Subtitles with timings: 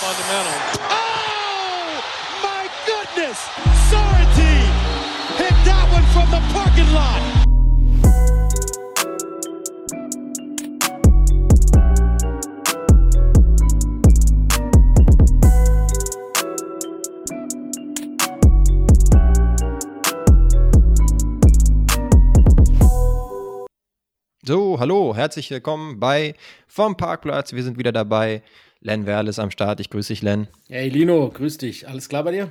[0.00, 0.56] fundamental.
[0.88, 2.00] Oh,
[2.42, 3.36] my goodness!
[3.90, 4.72] Sorrentine
[5.36, 7.20] hit that one from the parking lot.
[24.46, 26.34] So, hallo, herzlich willkommen bei
[26.66, 27.52] Vom Parkplatz.
[27.52, 28.42] Wir sind wieder dabei.
[28.82, 29.78] Len Werl ist am Start.
[29.80, 30.48] Ich grüße dich, Len.
[30.68, 31.86] Hey Lino, grüß dich.
[31.86, 32.50] Alles klar bei dir?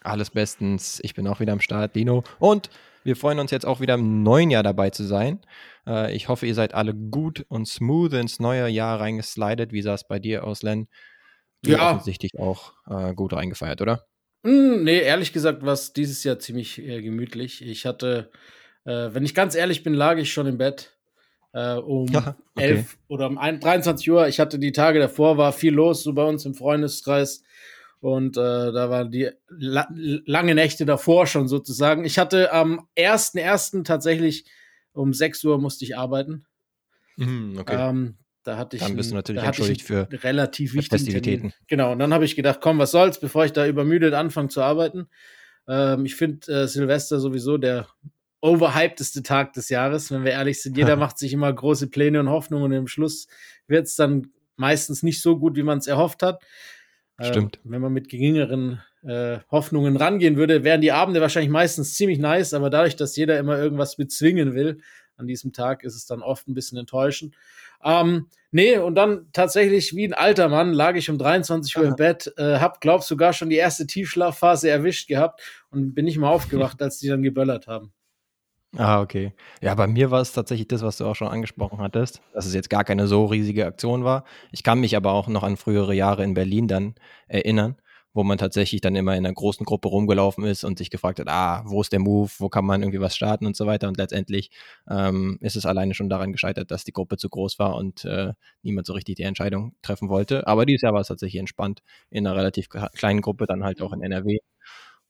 [0.00, 1.00] Alles bestens.
[1.02, 2.22] Ich bin auch wieder am Start, Lino.
[2.38, 2.70] Und
[3.02, 5.40] wir freuen uns jetzt auch wieder im neuen Jahr dabei zu sein.
[5.88, 9.72] Äh, ich hoffe, ihr seid alle gut und smooth ins neue Jahr reingeslidet.
[9.72, 10.86] Wie sah es bei dir aus, Len?
[11.62, 11.90] Du ja.
[11.90, 14.06] offensichtlich auch äh, gut reingefeiert, oder?
[14.44, 17.60] Mm, nee, ehrlich gesagt war es dieses Jahr ziemlich äh, gemütlich.
[17.66, 18.30] Ich hatte,
[18.86, 20.94] wenn ich ganz ehrlich bin, lag ich schon im Bett
[21.54, 22.66] äh, um ja, okay.
[22.66, 24.28] 11 oder um 23 Uhr.
[24.28, 27.42] Ich hatte die Tage davor, war viel los so bei uns im Freundeskreis.
[28.00, 29.88] Und äh, da waren die la
[30.26, 32.04] lange Nächte davor schon sozusagen.
[32.04, 33.84] Ich hatte am 1.1.
[33.84, 34.44] tatsächlich
[34.92, 36.44] um 6 Uhr musste ich arbeiten.
[37.16, 37.76] Mhm, okay.
[37.78, 41.50] Ähm, da hatte ich dann bist du natürlich entschuldigt für relativ wichtige Festivitäten.
[41.50, 41.66] Termin.
[41.66, 44.60] Genau, und dann habe ich gedacht, komm, was soll's, bevor ich da übermüdet anfange zu
[44.60, 45.08] arbeiten.
[45.66, 47.86] Ähm, ich finde äh, Silvester sowieso der
[48.44, 50.76] overhypedeste Tag des Jahres, wenn wir ehrlich sind.
[50.76, 53.26] Jeder macht sich immer große Pläne und Hoffnungen und im Schluss
[53.66, 56.42] wird es dann meistens nicht so gut, wie man es erhofft hat.
[57.18, 57.56] Ähm, Stimmt.
[57.56, 62.18] Äh, wenn man mit geringeren äh, Hoffnungen rangehen würde, wären die Abende wahrscheinlich meistens ziemlich
[62.18, 64.78] nice, aber dadurch, dass jeder immer irgendwas bezwingen will
[65.16, 67.34] an diesem Tag, ist es dann oft ein bisschen enttäuschend.
[67.82, 71.96] Ähm, nee, und dann tatsächlich wie ein alter Mann lag ich um 23 Uhr im
[71.96, 76.30] Bett, äh, hab, glaub sogar schon die erste Tiefschlafphase erwischt gehabt und bin nicht mal
[76.30, 77.92] aufgewacht, als die dann geböllert haben.
[78.76, 79.32] Ah, okay.
[79.62, 82.54] Ja, bei mir war es tatsächlich das, was du auch schon angesprochen hattest, dass es
[82.54, 84.24] jetzt gar keine so riesige Aktion war.
[84.50, 86.94] Ich kann mich aber auch noch an frühere Jahre in Berlin dann
[87.28, 87.76] erinnern,
[88.14, 91.28] wo man tatsächlich dann immer in einer großen Gruppe rumgelaufen ist und sich gefragt hat,
[91.28, 93.86] ah, wo ist der Move, wo kann man irgendwie was starten und so weiter.
[93.86, 94.50] Und letztendlich
[94.90, 98.32] ähm, ist es alleine schon daran gescheitert, dass die Gruppe zu groß war und äh,
[98.62, 100.48] niemand so richtig die Entscheidung treffen wollte.
[100.48, 103.92] Aber dieses Jahr war es tatsächlich entspannt in einer relativ kleinen Gruppe, dann halt auch
[103.92, 104.38] in NRW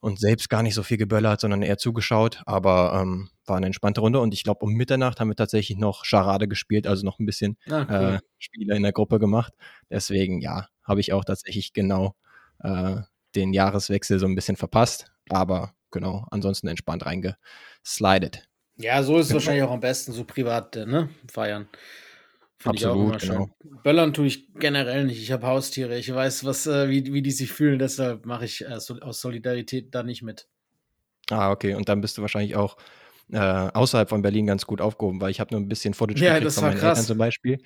[0.04, 2.42] und selbst gar nicht so viel geböllert, sondern eher zugeschaut.
[2.44, 6.04] Aber ähm, war eine entspannte Runde und ich glaube, um Mitternacht haben wir tatsächlich noch
[6.04, 8.14] Charade gespielt, also noch ein bisschen ah, cool.
[8.16, 9.54] äh, Spiele in der Gruppe gemacht.
[9.88, 12.14] Deswegen, ja, habe ich auch tatsächlich genau
[12.62, 12.96] äh,
[13.34, 15.10] den Jahreswechsel so ein bisschen verpasst.
[15.30, 18.46] Aber genau, ansonsten entspannt reingeslidet.
[18.76, 21.08] Ja, so ist es wahrscheinlich auch am besten, so privat ne?
[21.30, 21.66] feiern.
[22.58, 23.48] Find Absolut, genau.
[23.82, 25.20] Böllern tue ich generell nicht.
[25.20, 25.98] Ich habe Haustiere.
[25.98, 27.78] Ich weiß, was, äh, wie, wie die sich fühlen.
[27.78, 30.48] Deshalb mache ich äh, so, aus Solidarität da nicht mit.
[31.30, 31.74] Ah, okay.
[31.74, 32.76] Und dann bist du wahrscheinlich auch
[33.32, 36.40] äh, außerhalb von Berlin ganz gut aufgehoben, weil ich habe nur ein bisschen Footage ja,
[36.40, 36.98] das von meinen krass.
[36.98, 37.58] Eltern zum Beispiel.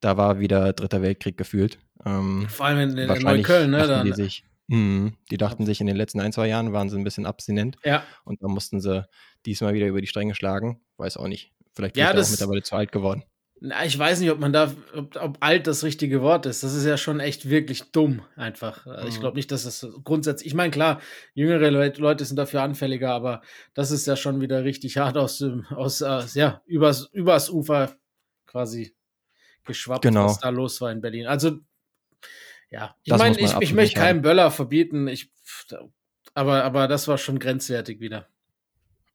[0.00, 1.78] Da war wieder Dritter Weltkrieg gefühlt.
[2.04, 3.86] Ähm, Vor allem in, in, in Neukölln, ne?
[3.86, 6.98] Dann, die, sich, mh, die dachten sich, in den letzten ein, zwei Jahren waren sie
[6.98, 7.76] ein bisschen abstinent.
[7.84, 8.02] Ja.
[8.24, 9.06] Und dann mussten sie
[9.46, 10.80] diesmal wieder über die Stränge schlagen.
[10.96, 11.52] Weiß auch nicht.
[11.74, 13.24] Vielleicht bin ja, ich auch mittlerweile zu alt geworden.
[13.66, 16.62] Na, ich weiß nicht, ob man da, ob, ob, alt das richtige Wort ist.
[16.62, 18.86] Das ist ja schon echt wirklich dumm, einfach.
[18.86, 19.20] Also ich mhm.
[19.20, 21.00] glaube nicht, dass das grundsätzlich, ich meine, klar,
[21.32, 23.40] jüngere Leute sind dafür anfälliger, aber
[23.72, 27.96] das ist ja schon wieder richtig hart aus dem, aus, äh, ja, übers, übers Ufer
[28.44, 28.94] quasi
[29.64, 30.26] geschwappt, genau.
[30.26, 31.26] was da los war in Berlin.
[31.26, 31.52] Also,
[32.68, 35.32] ja, ich meine, ich, ich möchte keinen Böller verbieten, ich,
[36.34, 38.28] aber, aber das war schon grenzwertig wieder.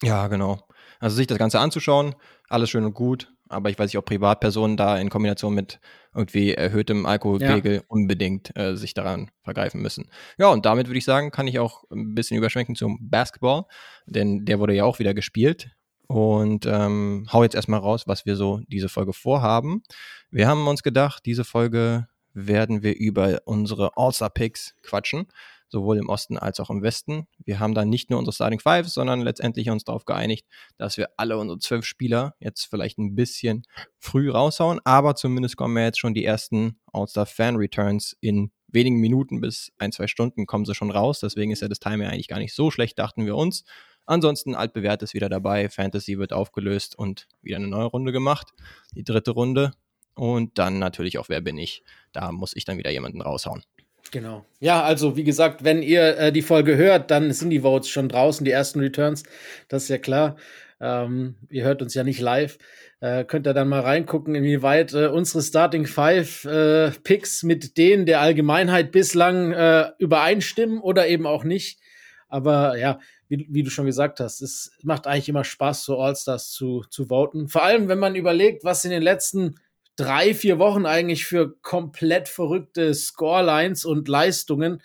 [0.02, 0.68] Ja, genau.
[1.00, 2.16] Also sich das Ganze anzuschauen,
[2.48, 5.80] alles schön und gut, aber ich weiß nicht, ob Privatpersonen da in Kombination mit
[6.16, 7.82] irgendwie erhöhtem Alkoholpegel ja.
[7.88, 10.10] unbedingt äh, sich daran vergreifen müssen.
[10.38, 13.64] Ja, und damit würde ich sagen, kann ich auch ein bisschen überschwenken zum Basketball,
[14.06, 15.72] denn der wurde ja auch wieder gespielt.
[16.08, 19.84] Und ähm, hau jetzt erstmal raus, was wir so diese Folge vorhaben.
[20.32, 25.28] Wir haben uns gedacht, diese Folge werden wir über unsere All-Star-Picks quatschen
[25.70, 27.28] sowohl im Osten als auch im Westen.
[27.46, 30.46] Wir haben dann nicht nur unsere Starting Five, sondern letztendlich uns darauf geeinigt,
[30.78, 33.64] dass wir alle unsere zwölf Spieler jetzt vielleicht ein bisschen
[34.00, 38.98] früh raushauen, aber zumindest kommen ja jetzt schon die ersten All-Star Fan Returns in wenigen
[38.98, 41.20] Minuten bis ein, zwei Stunden kommen sie schon raus.
[41.20, 43.64] Deswegen ist ja das Timing eigentlich gar nicht so schlecht, dachten wir uns.
[44.06, 45.70] Ansonsten altbewährt ist wieder dabei.
[45.70, 48.54] Fantasy wird aufgelöst und wieder eine neue Runde gemacht.
[48.96, 49.72] Die dritte Runde.
[50.16, 51.84] Und dann natürlich auch, wer bin ich?
[52.12, 53.64] Da muss ich dann wieder jemanden raushauen.
[54.12, 54.46] Genau.
[54.60, 58.10] Ja, also wie gesagt, wenn ihr äh, die Folge hört, dann sind die Votes schon
[58.10, 59.24] draußen, die ersten Returns.
[59.68, 60.36] Das ist ja klar.
[60.82, 62.58] Ähm, ihr hört uns ja nicht live.
[63.02, 68.06] Äh, könnt ihr dann mal reingucken, inwieweit äh, unsere Starting Five äh, Picks mit denen
[68.06, 71.80] der Allgemeinheit bislang äh, übereinstimmen oder eben auch nicht.
[72.28, 76.52] Aber ja, wie, wie, du schon gesagt hast, es macht eigentlich immer Spaß, so All-Stars
[76.52, 77.48] zu, zu voten.
[77.48, 79.56] Vor allem, wenn man überlegt, was in den letzten
[80.00, 84.82] drei, vier Wochen eigentlich für komplett verrückte Scorelines und Leistungen,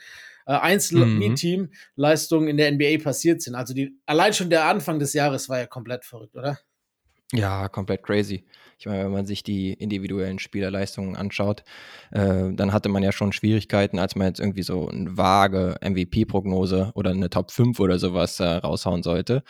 [0.47, 3.55] äh, Einzel-Team-Leistungen in der NBA passiert sind.
[3.55, 6.59] Also die, allein schon der Anfang des Jahres war ja komplett verrückt, oder?
[7.33, 8.45] Ja, komplett crazy.
[8.79, 11.65] Ich meine, wenn man sich die individuellen Spielerleistungen anschaut,
[12.11, 16.93] äh, dann hatte man ja schon Schwierigkeiten, als man jetzt irgendwie so eine vage MVP-Prognose
[16.95, 19.43] oder eine Top 5 oder sowas äh, raushauen sollte.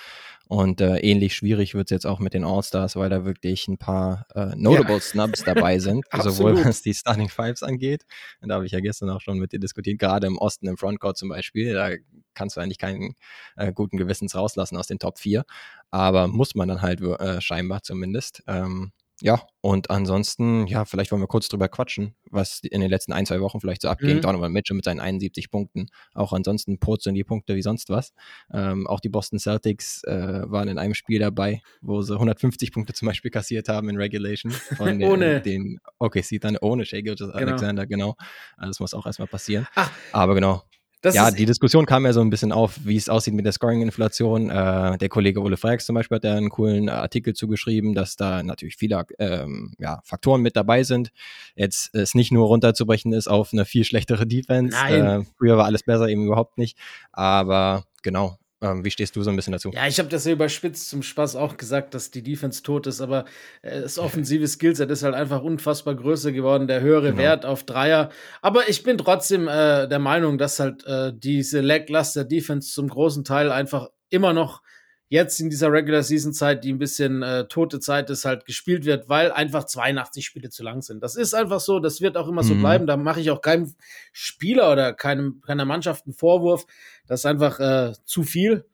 [0.47, 3.79] Und äh, ähnlich schwierig wird es jetzt auch mit den All-Stars, weil da wirklich ein
[3.79, 5.01] paar äh, Notable ja.
[5.01, 8.05] Snubs dabei sind, sowohl was die Starting Fives angeht.
[8.41, 10.77] Und da habe ich ja gestern auch schon mit dir diskutiert, gerade im Osten im
[10.77, 11.73] Frontcourt zum Beispiel.
[11.73, 11.91] Da
[12.35, 13.15] kannst du eigentlich keinen
[13.57, 15.45] äh, guten Gewissens rauslassen aus den Top 4.
[15.91, 18.43] Aber muss man dann halt äh, scheinbar zumindest.
[18.47, 18.93] Ähm,
[19.25, 23.25] ja, und ansonsten, ja, vielleicht wollen wir kurz drüber quatschen, was in den letzten ein,
[23.25, 24.19] zwei Wochen vielleicht so abging.
[24.19, 24.21] Mhm.
[24.21, 25.87] Donovan Mitchell mit seinen 71 Punkten.
[26.13, 28.13] Auch ansonsten purzeln die Punkte wie sonst was.
[28.53, 32.93] Ähm, auch die Boston Celtics äh, waren in einem Spiel dabei, wo sie 150 Punkte
[32.93, 34.53] zum Beispiel kassiert haben in Regulation.
[34.53, 35.41] Von den, ohne.
[35.41, 37.39] Den, okay, sieht dann ohne Shea Gilgis genau.
[37.39, 38.17] Alexander, genau.
[38.59, 39.67] Also das muss auch erstmal passieren.
[39.75, 39.91] Ach.
[40.13, 40.65] Aber genau,
[41.05, 43.53] das ja, die Diskussion kam ja so ein bisschen auf, wie es aussieht mit der
[43.53, 44.49] Scoring-Inflation.
[44.49, 48.43] Äh, der Kollege Ole Freix zum Beispiel hat da einen coolen Artikel zugeschrieben, dass da
[48.43, 51.11] natürlich viele ähm, ja, Faktoren mit dabei sind.
[51.57, 54.77] Jetzt es nicht nur runterzubrechen ist auf eine viel schlechtere Defense.
[54.77, 56.79] Äh, früher war alles besser, eben überhaupt nicht.
[57.13, 58.39] Aber genau,
[58.83, 59.71] wie stehst du so ein bisschen dazu?
[59.73, 63.01] Ja, ich habe das ja überspitzt zum Spaß auch gesagt, dass die Defense tot ist,
[63.01, 63.25] aber
[63.63, 67.19] äh, das offensive Skillset ist halt einfach unfassbar größer geworden, der höhere genau.
[67.19, 68.11] Wert auf Dreier.
[68.43, 73.25] Aber ich bin trotzdem äh, der Meinung, dass halt äh, diese lackluster Defense zum großen
[73.25, 74.63] Teil einfach immer noch
[75.15, 78.85] jetzt in dieser Regular Season Zeit, die ein bisschen äh, tote Zeit ist, halt gespielt
[78.85, 81.05] wird, weil einfach 82 Spiele zu lang sind.
[81.05, 82.49] Das ist einfach so, das wird auch immer mhm.
[82.49, 82.87] so bleiben.
[82.89, 83.75] Da mache ich auch keinem
[84.13, 86.67] Spieler oder keinem, keiner Mannschaft einen Vorwurf.
[87.07, 88.67] Das ist einfach äh, zu viel.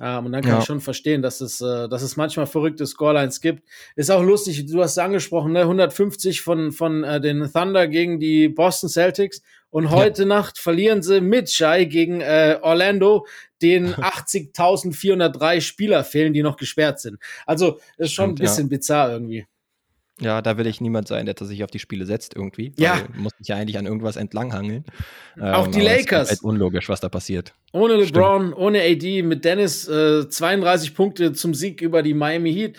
[0.00, 0.58] Ähm, und dann kann ja.
[0.58, 3.66] ich schon verstehen, dass es, äh, dass es manchmal verrückte Scorelines gibt.
[3.94, 5.62] Ist auch lustig, du hast es angesprochen, ne?
[5.62, 9.42] 150 von, von äh, den Thunder gegen die Boston Celtics.
[9.70, 10.28] Und heute ja.
[10.28, 13.26] Nacht verlieren sie mit Shai gegen äh, Orlando,
[13.62, 17.18] den 80.403 Spieler fehlen, die noch gesperrt sind.
[17.46, 18.76] Also ist schon Stimmt, ein bisschen ja.
[18.76, 19.46] bizarr irgendwie.
[20.20, 22.72] Ja, da will ich niemand sein, der sich auf die Spiele setzt irgendwie.
[22.78, 23.00] Ja.
[23.14, 24.84] Muss sich ja eigentlich an irgendwas entlanghangeln.
[25.38, 26.30] Auch ähm, die Lakers.
[26.30, 27.52] Ist halt unlogisch, was da passiert.
[27.72, 28.56] Ohne LeBron, Stimmt.
[28.56, 32.78] ohne AD, mit Dennis äh, 32 Punkte zum Sieg über die Miami Heat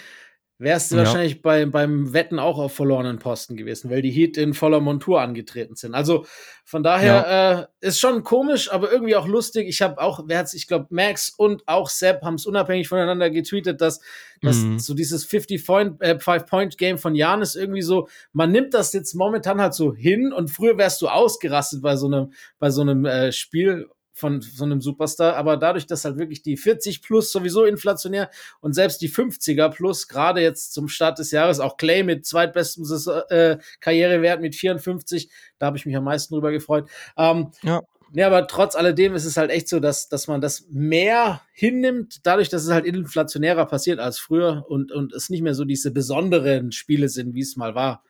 [0.60, 1.04] wärst du ja.
[1.04, 5.22] wahrscheinlich bei, beim Wetten auch auf verlorenen Posten gewesen, weil die Heat in voller Montur
[5.22, 5.94] angetreten sind.
[5.94, 6.26] Also
[6.66, 7.62] von daher ja.
[7.62, 9.68] äh, ist schon komisch, aber irgendwie auch lustig.
[9.68, 13.30] Ich habe auch, wer hat's, ich glaube, Max und auch Sepp haben es unabhängig voneinander
[13.30, 14.02] getweetet, dass,
[14.42, 14.80] dass mhm.
[14.80, 19.94] so dieses 50-Point-Game äh, von Janis irgendwie so, man nimmt das jetzt momentan halt so
[19.94, 23.88] hin und früher wärst du ausgerastet bei so einem, bei so einem äh, Spiel
[24.18, 28.30] von so einem Superstar, aber dadurch, dass halt wirklich die 40 plus sowieso inflationär
[28.60, 32.86] und selbst die 50er plus, gerade jetzt zum Start des Jahres, auch Clay mit zweitbestem
[33.30, 35.30] äh, Karrierewert mit 54,
[35.60, 36.90] da habe ich mich am meisten drüber gefreut.
[37.18, 37.82] Ähm, ja.
[38.14, 42.26] Ja, aber trotz alledem ist es halt echt so, dass, dass man das mehr hinnimmt,
[42.26, 45.92] dadurch, dass es halt inflationärer passiert als früher und, und es nicht mehr so diese
[45.92, 48.04] besonderen Spiele sind, wie es mal war.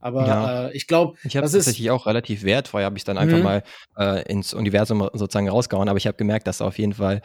[0.00, 0.68] Aber ja.
[0.68, 3.44] äh, ich glaube, ich habe tatsächlich auch relativ wertfrei, habe ich dann einfach mhm.
[3.44, 3.62] mal
[3.98, 5.88] äh, ins Universum sozusagen rausgehauen.
[5.88, 7.20] Aber ich habe gemerkt, dass auf jeden Fall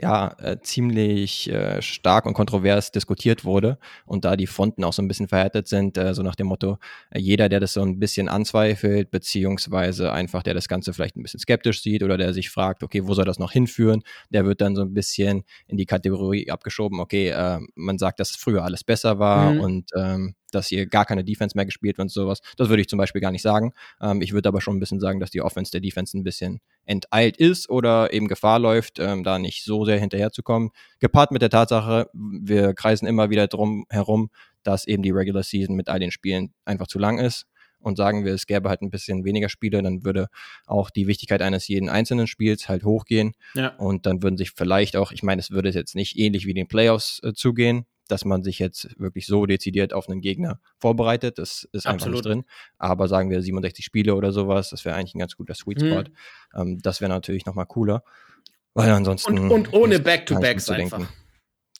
[0.00, 5.02] ja äh, ziemlich äh, stark und kontrovers diskutiert wurde und da die Fronten auch so
[5.02, 6.78] ein bisschen verhärtet sind, äh, so nach dem Motto,
[7.10, 11.22] äh, jeder, der das so ein bisschen anzweifelt, beziehungsweise einfach der das Ganze vielleicht ein
[11.22, 14.60] bisschen skeptisch sieht oder der sich fragt, okay, wo soll das noch hinführen, der wird
[14.60, 18.84] dann so ein bisschen in die Kategorie abgeschoben, okay, äh, man sagt, dass früher alles
[18.84, 19.60] besser war mhm.
[19.60, 22.40] und ähm, dass hier gar keine Defense mehr gespielt wird und sowas.
[22.56, 23.72] Das würde ich zum Beispiel gar nicht sagen.
[24.00, 26.60] Ähm, ich würde aber schon ein bisschen sagen, dass die Offense der Defense ein bisschen
[26.84, 30.70] enteilt ist oder eben Gefahr läuft, ähm, da nicht so sehr hinterherzukommen.
[30.98, 34.30] Gepaart mit der Tatsache, wir kreisen immer wieder drum herum,
[34.62, 37.46] dass eben die Regular Season mit all den Spielen einfach zu lang ist.
[37.82, 40.26] Und sagen wir, es gäbe halt ein bisschen weniger Spiele, dann würde
[40.66, 43.32] auch die Wichtigkeit eines jeden einzelnen Spiels halt hochgehen.
[43.54, 43.68] Ja.
[43.76, 46.68] Und dann würden sich vielleicht auch, ich meine, es würde jetzt nicht ähnlich wie den
[46.68, 51.38] Playoffs äh, zugehen, dass man sich jetzt wirklich so dezidiert auf einen Gegner vorbereitet.
[51.38, 52.16] Das ist einfach Absolut.
[52.16, 52.44] nicht drin.
[52.78, 56.02] Aber sagen wir 67 Spiele oder sowas, das wäre eigentlich ein ganz guter Sweet Spot.
[56.02, 56.06] Mhm.
[56.54, 58.02] Ähm, das wäre natürlich nochmal cooler.
[58.74, 59.38] Weil ansonsten.
[59.38, 61.06] Und, und ohne Back-to-Backs einfach.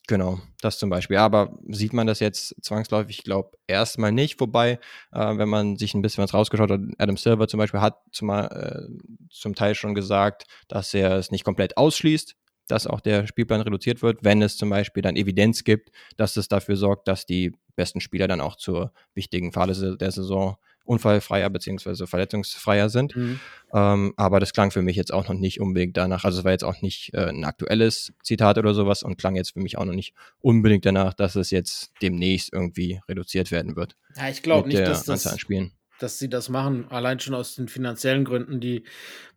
[0.07, 1.17] Genau, das zum Beispiel.
[1.17, 3.19] Aber sieht man das jetzt zwangsläufig?
[3.19, 4.39] Ich glaube erstmal nicht.
[4.39, 4.79] Wobei,
[5.13, 8.29] äh, wenn man sich ein bisschen was rausgeschaut hat, Adam Silver zum Beispiel hat zum,
[8.29, 8.81] äh,
[9.29, 12.35] zum Teil schon gesagt, dass er es nicht komplett ausschließt,
[12.71, 16.47] dass auch der Spielplan reduziert wird, wenn es zum Beispiel dann Evidenz gibt, dass es
[16.47, 22.05] dafür sorgt, dass die besten Spieler dann auch zur wichtigen Phase der Saison unfallfreier bzw.
[22.07, 23.15] verletzungsfreier sind.
[23.15, 23.39] Mhm.
[23.73, 26.23] Ähm, aber das klang für mich jetzt auch noch nicht unbedingt danach.
[26.23, 29.53] Also es war jetzt auch nicht äh, ein aktuelles Zitat oder sowas und klang jetzt
[29.53, 33.95] für mich auch noch nicht unbedingt danach, dass es jetzt demnächst irgendwie reduziert werden wird.
[34.17, 35.71] Ja, ich glaube nicht, dass das, Spielen.
[35.99, 38.83] dass sie das machen, allein schon aus den finanziellen Gründen, die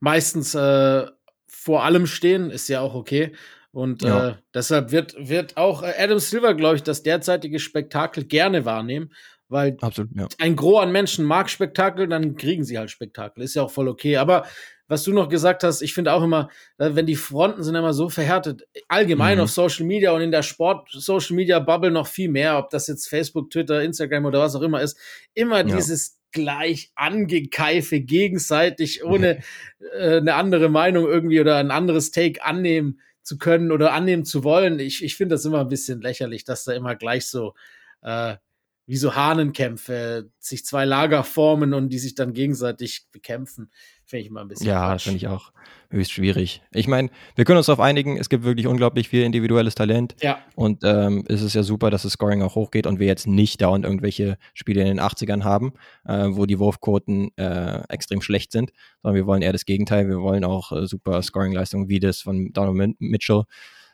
[0.01, 1.07] meistens äh,
[1.47, 3.33] vor allem stehen, ist ja auch okay.
[3.73, 4.29] Und ja.
[4.29, 9.13] äh, deshalb wird, wird auch Adam Silver, glaube ich, das derzeitige Spektakel gerne wahrnehmen.
[9.49, 10.27] Weil Absolut, ja.
[10.39, 13.43] ein Gros an Menschen mag Spektakel, dann kriegen sie halt Spektakel.
[13.43, 14.17] Ist ja auch voll okay.
[14.17, 14.47] Aber
[14.87, 17.93] was du noch gesagt hast, ich finde auch immer, äh, wenn die Fronten sind immer
[17.93, 19.45] so verhärtet, allgemein mhm.
[19.45, 23.09] auf Social Media und in der Sport-Social Media Bubble noch viel mehr, ob das jetzt
[23.09, 24.99] Facebook, Twitter, Instagram oder was auch immer ist,
[25.35, 25.77] immer ja.
[25.77, 29.39] dieses gleich angekeife gegenseitig, ohne
[29.97, 34.45] äh, eine andere Meinung irgendwie oder ein anderes Take annehmen zu können oder annehmen zu
[34.45, 34.79] wollen.
[34.79, 37.55] Ich, ich finde das immer ein bisschen lächerlich, dass da immer gleich so
[38.03, 38.37] äh,
[38.87, 43.71] wie so Hahnenkämpfe, sich zwei Lager formen und die sich dann gegenseitig bekämpfen.
[44.05, 44.67] Finde ich immer ein bisschen.
[44.67, 45.53] Ja, finde ich auch
[45.89, 46.61] höchst schwierig.
[46.73, 50.15] Ich meine, wir können uns darauf einigen, es gibt wirklich unglaublich viel individuelles Talent.
[50.21, 50.39] Ja.
[50.55, 53.63] Und ähm, es ist ja super, dass das Scoring auch hochgeht und wir jetzt nicht
[53.63, 55.73] dauernd irgendwelche Spiele in den 80ern haben,
[56.05, 58.73] äh, wo die Wurfquoten äh, extrem schlecht sind,
[59.03, 60.09] sondern wir wollen eher das Gegenteil.
[60.09, 63.45] Wir wollen auch äh, super Scoring-Leistungen wie das von Donovan Mitchell.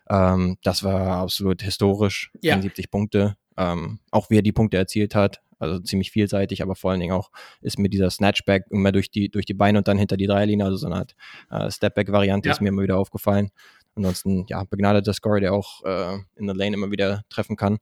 [0.08, 2.32] Ähm, das war absolut historisch.
[2.40, 2.54] Ja.
[2.54, 3.36] 71 Punkte.
[3.60, 7.12] Ähm, auch wie er die Punkte erzielt hat, also ziemlich vielseitig, aber vor allen Dingen
[7.12, 10.26] auch ist mir dieser Snatchback immer durch die, durch die Beine und dann hinter die
[10.26, 11.14] Dreierlinie, also so eine Art
[11.50, 12.54] äh, Stepback-Variante ja.
[12.54, 13.50] ist mir immer wieder aufgefallen.
[13.94, 17.78] Ansonsten, ja, begnadeter Score, der auch äh, in der Lane immer wieder treffen kann.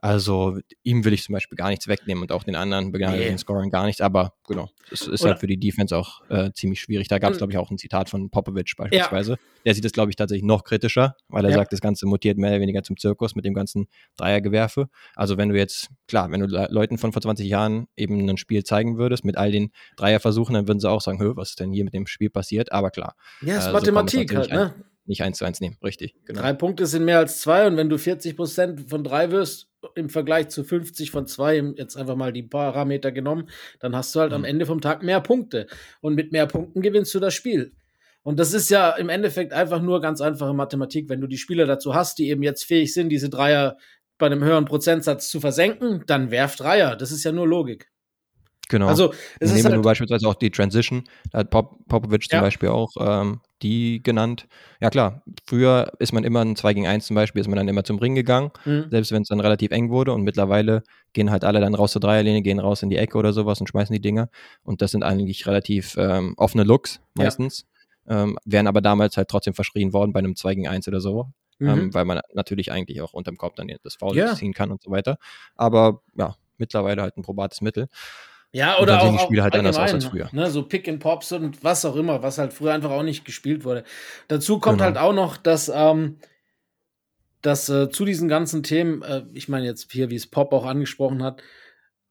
[0.00, 3.38] Also ihm will ich zum Beispiel gar nichts wegnehmen und auch den anderen begnadeten nee.
[3.38, 6.80] Scoring gar nichts, aber genau, es ist Oder halt für die Defense auch äh, ziemlich
[6.80, 7.08] schwierig.
[7.08, 9.32] Da gab es, glaube ich, auch ein Zitat von Popovic beispielsweise.
[9.32, 9.38] Ja.
[9.64, 11.56] Der sieht es, glaube ich, tatsächlich noch kritischer, weil er ja.
[11.56, 14.88] sagt, das Ganze mutiert mehr oder weniger zum Zirkus mit dem ganzen Dreiergewerfe.
[15.16, 18.62] Also wenn du jetzt, klar, wenn du Leuten von vor 20 Jahren eben ein Spiel
[18.62, 21.82] zeigen würdest mit all den Dreierversuchen, dann würden sie auch sagen, was ist denn hier
[21.82, 22.70] mit dem Spiel passiert?
[22.70, 23.16] Aber klar.
[23.40, 24.74] Ja, es ist äh, Mathematik halt, ne?
[25.08, 26.14] Nicht eins zu eins nehmen, richtig.
[26.24, 26.40] Genau.
[26.40, 30.08] Drei Punkte sind mehr als zwei und wenn du 40 Prozent von drei wirst, im
[30.08, 33.48] Vergleich zu 50 von zwei, jetzt einfach mal die Parameter genommen,
[33.80, 34.36] dann hast du halt mhm.
[34.36, 35.66] am Ende vom Tag mehr Punkte.
[36.00, 37.72] Und mit mehr Punkten gewinnst du das Spiel.
[38.22, 41.08] Und das ist ja im Endeffekt einfach nur ganz einfache Mathematik.
[41.08, 43.76] Wenn du die Spieler dazu hast, die eben jetzt fähig sind, diese Dreier
[44.18, 46.96] bei einem höheren Prozentsatz zu versenken, dann werft Dreier.
[46.96, 47.88] Das ist ja nur Logik.
[48.68, 48.86] Genau.
[48.86, 51.04] Also, es Nehmen halt, beispielsweise auch die Transition.
[51.30, 52.38] Da hat Pop, Popovic ja.
[52.38, 54.46] zum Beispiel auch ähm, die genannt.
[54.80, 57.68] Ja, klar, früher ist man immer ein 2 gegen 1 zum Beispiel, ist man dann
[57.68, 58.86] immer zum Ring gegangen, mhm.
[58.90, 60.12] selbst wenn es dann relativ eng wurde.
[60.12, 60.82] Und mittlerweile
[61.14, 63.68] gehen halt alle dann raus zur Dreierlinie, gehen raus in die Ecke oder sowas und
[63.68, 64.28] schmeißen die Dinger.
[64.62, 67.66] Und das sind eigentlich relativ ähm, offene Looks meistens.
[68.06, 68.24] Ja.
[68.24, 71.28] Ähm, wären aber damals halt trotzdem verschrien worden bei einem 2 gegen 1 oder so.
[71.60, 71.94] Ähm, mhm.
[71.94, 74.34] Weil man natürlich eigentlich auch unterm Kopf dann das Foul ja.
[74.34, 75.18] ziehen kann und so weiter.
[75.56, 77.88] Aber ja, mittlerweile halt ein probates Mittel.
[78.52, 80.28] Ja, oder auch, die Spiele halt anders aus als früher.
[80.32, 83.24] Ne, so Pick and Pops und was auch immer, was halt früher einfach auch nicht
[83.24, 83.84] gespielt wurde.
[84.28, 84.86] Dazu kommt genau.
[84.86, 86.16] halt auch noch, dass, ähm,
[87.42, 90.64] dass äh, zu diesen ganzen Themen, äh, ich meine jetzt hier, wie es Pop auch
[90.64, 91.42] angesprochen hat,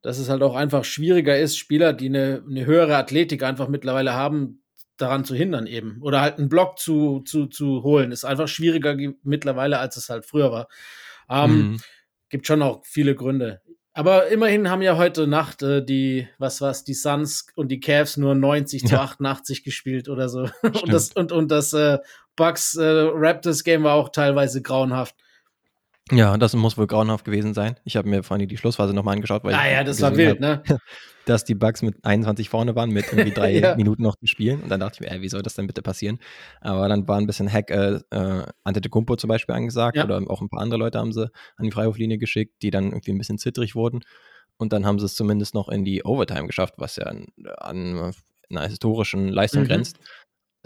[0.03, 4.13] dass es halt auch einfach schwieriger ist, Spieler, die eine, eine höhere Athletik einfach mittlerweile
[4.13, 4.61] haben,
[4.97, 5.99] daran zu hindern eben.
[6.01, 8.11] Oder halt einen Block zu, zu, zu holen.
[8.11, 10.67] Ist einfach schwieriger mittlerweile, als es halt früher war.
[11.29, 11.81] Ähm, mhm.
[12.29, 13.61] Gibt schon auch viele Gründe.
[13.97, 18.15] Aber immerhin haben ja heute Nacht äh, die, was was, die Suns und die Cavs
[18.15, 18.89] nur 90 ja.
[18.89, 20.47] zu 88 gespielt oder so.
[20.61, 21.97] Und das, und, und das äh,
[22.35, 25.15] Bucks äh, Raptors Game war auch teilweise grauenhaft.
[26.11, 27.75] Ja, das muss wohl grauenhaft gewesen sein.
[27.83, 30.67] Ich habe mir vorhin die Schlussphase nochmal angeschaut, weil ah, ja, das war wild, hab,
[30.67, 30.79] ne?
[31.25, 33.75] Dass die Bugs mit 21 vorne waren, mit irgendwie drei ja.
[33.75, 34.61] Minuten noch zu spielen.
[34.61, 36.19] Und dann dachte ich mir, ey, wie soll das denn bitte passieren?
[36.61, 40.05] Aber dann war ein bisschen Hack äh, äh, Antetokounmpo zum Beispiel angesagt ja.
[40.05, 43.11] oder auch ein paar andere Leute haben sie an die Freiwurflinie geschickt, die dann irgendwie
[43.11, 44.01] ein bisschen zittrig wurden.
[44.57, 48.13] Und dann haben sie es zumindest noch in die Overtime geschafft, was ja an, an
[48.49, 49.67] einer historischen Leistung mhm.
[49.67, 49.99] grenzt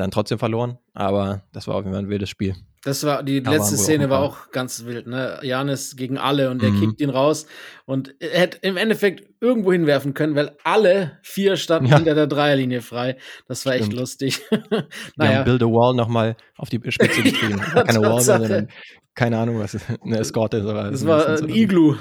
[0.01, 2.55] dann trotzdem verloren, aber das war auf jeden Fall ein wildes Spiel.
[2.84, 5.40] Das war, die da letzte Szene war auch ganz wild, ne?
[5.44, 6.80] Janis gegen alle und der mhm.
[6.80, 7.46] kickt ihn raus
[7.86, 11.98] und er hätte im Endeffekt irgendwo hinwerfen können, weil alle vier standen ja.
[11.98, 13.18] hinter der Dreierlinie frei.
[13.48, 13.90] Das war Stimmt.
[13.90, 14.42] echt lustig.
[15.16, 15.40] naja.
[15.40, 17.60] Haben Build a Wall nochmal auf die Spitze getrieben.
[17.60, 18.70] Keine Wall, sondern
[19.14, 20.62] keine Ahnung, was eine Eskorte.
[20.62, 21.98] Das war ein Iglu.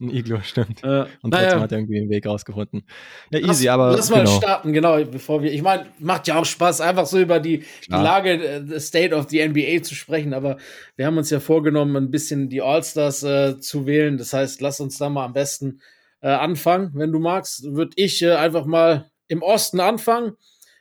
[0.00, 0.82] Ein Iglo, stimmt.
[0.82, 1.60] Äh, und trotzdem naja.
[1.60, 2.84] hat er irgendwie einen Weg rausgefunden.
[3.30, 3.92] Ja, easy, lass, aber.
[3.92, 4.36] Lass mal genau.
[4.36, 5.52] starten, genau, bevor wir.
[5.52, 9.28] Ich meine, macht ja auch Spaß, einfach so über die, die Lage, äh, State of
[9.28, 10.58] the NBA zu sprechen, aber
[10.96, 14.18] wir haben uns ja vorgenommen, ein bisschen die All-Stars äh, zu wählen.
[14.18, 15.80] Das heißt, lass uns da mal am besten
[16.20, 16.90] äh, anfangen.
[16.94, 20.32] Wenn du magst, würde ich äh, einfach mal im Osten anfangen.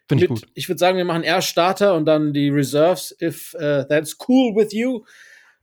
[0.07, 0.47] Finde ich gut.
[0.53, 4.55] Ich würde sagen, wir machen erst Starter und dann die Reserves, if uh, that's cool
[4.55, 5.03] with you.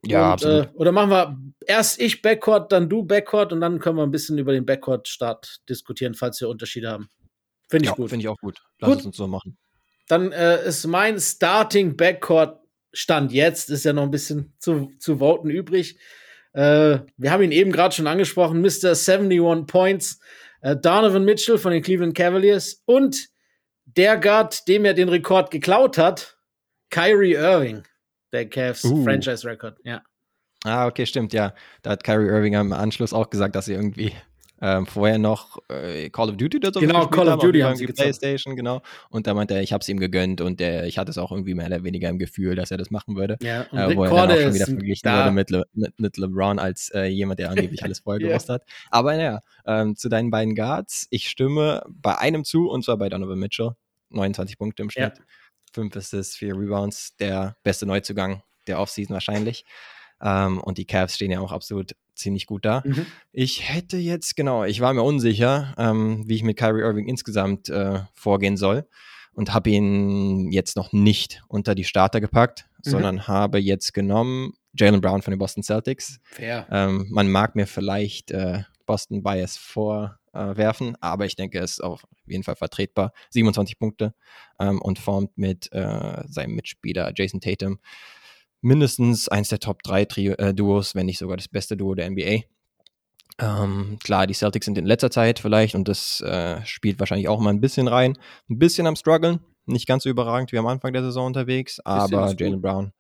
[0.07, 0.67] Ja, und, absolut.
[0.67, 4.11] Äh, oder machen wir erst ich Backcourt, dann du Backcourt und dann können wir ein
[4.11, 7.09] bisschen über den Backcourt-Start diskutieren, falls wir Unterschiede haben.
[7.69, 8.11] Finde ich ja, gut.
[8.11, 8.63] Finde ich auch gut.
[8.81, 9.07] Lass Gut.
[9.07, 9.57] uns so machen.
[10.09, 12.59] Dann äh, ist mein Starting Backcourt
[12.93, 15.99] Stand jetzt, ist ja noch ein bisschen zu, zu voten übrig.
[16.53, 18.97] Äh, wir haben ihn eben gerade schon angesprochen, Mr.
[18.97, 20.19] 71 Points,
[20.63, 23.29] äh, Donovan Mitchell von den Cleveland Cavaliers und
[23.85, 26.39] der Guard, dem er den Rekord geklaut hat,
[26.91, 27.85] Kyrie Irving,
[28.33, 29.05] der Cavs Uh.
[29.05, 29.79] Franchise-Rekord.
[29.85, 30.03] Ja.
[30.65, 31.55] Ah, okay, stimmt, ja.
[31.83, 34.13] Da hat Kyrie Irving im Anschluss auch gesagt, dass sie irgendwie
[34.63, 37.87] ähm, vorher noch äh, Call of Duty oder so Genau, Call of Duty haben sie
[37.87, 38.05] gezockt.
[38.05, 38.83] Playstation, genau.
[39.09, 41.33] Und da meinte er, ich habe es ihm gegönnt und äh, ich hatte es auch
[41.33, 43.39] irgendwie mehr oder weniger im Gefühl, dass er das machen würde.
[43.41, 43.63] ja.
[43.71, 45.21] Und Äh, wo er dann auch schon wieder verglichen da.
[45.25, 48.63] wurde mit, Le mit, mit LeBron als äh, jemand, der angeblich alles vorher gewusst hat.
[48.91, 51.07] Aber naja, ähm, zu deinen beiden Guards.
[51.09, 53.71] Ich stimme bei einem zu, und zwar bei Donovan Mitchell.
[54.11, 55.17] 29 Punkte im Schnitt.
[55.17, 55.25] Ja.
[55.73, 57.17] 5 Assists, 4 Rebounds.
[57.17, 59.65] Der beste Neuzugang der Offseason wahrscheinlich.
[60.23, 62.83] Ähm, und die Cavs stehen ja auch absolut ziemlich gut da.
[62.85, 63.07] Mhm.
[63.33, 67.71] Ich hätte jetzt, genau, ich war mir unsicher, ähm, wie ich mit Kyrie Irving insgesamt
[67.71, 68.87] äh, vorgehen soll
[69.33, 72.91] und habe ihn jetzt noch nicht unter die Starter gepackt, Mhm.
[72.91, 76.19] sondern habe jetzt genommen Jalen Brown von den Boston Celtics.
[76.25, 76.67] Fair.
[76.71, 79.57] Ähm, man mag mir vielleicht äh, Boston Bias
[80.33, 83.13] vorwerfen, aber ich denke, es ist auf jeden Fall vertretbar.
[83.31, 84.15] 27 Punkte
[84.59, 87.79] ähm, und formt mit äh, seinem Mitspieler Jason Tatum
[88.61, 92.11] mindestens eins der Top 3 Trio, äh, Duos, wenn nicht sogar das beste Duo der
[92.11, 92.41] NBA.
[93.39, 97.41] Ähm, klar, die Celtics sind in letzter Zeit vielleicht und das äh, spielt wahrscheinlich auch
[97.41, 98.19] mal ein bisschen rein.
[98.51, 102.35] Ein bisschen am struggeln, nicht ganz so überragend wie am Anfang der Saison unterwegs, aber.
[102.39, 102.93] Jalen Brown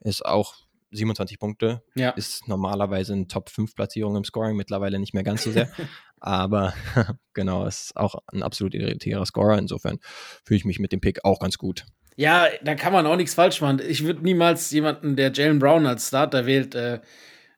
[0.00, 0.54] ist auch
[0.92, 2.10] 27 Punkte, Ja.
[2.10, 5.68] ist normalerweise eine Top 5 Platzierung im Scoring, mittlerweile nicht mehr ganz so sehr.
[6.22, 6.74] aber
[7.34, 9.58] genau, ist auch ein absolut irritierer Scorer.
[9.58, 9.98] Insofern
[10.44, 11.84] fühle ich mich mit dem Pick auch ganz gut.
[12.16, 13.80] Ja, da kann man auch nichts falsch machen.
[13.86, 17.00] Ich würde niemals jemanden, der Jalen Brown als Starter wählt, äh,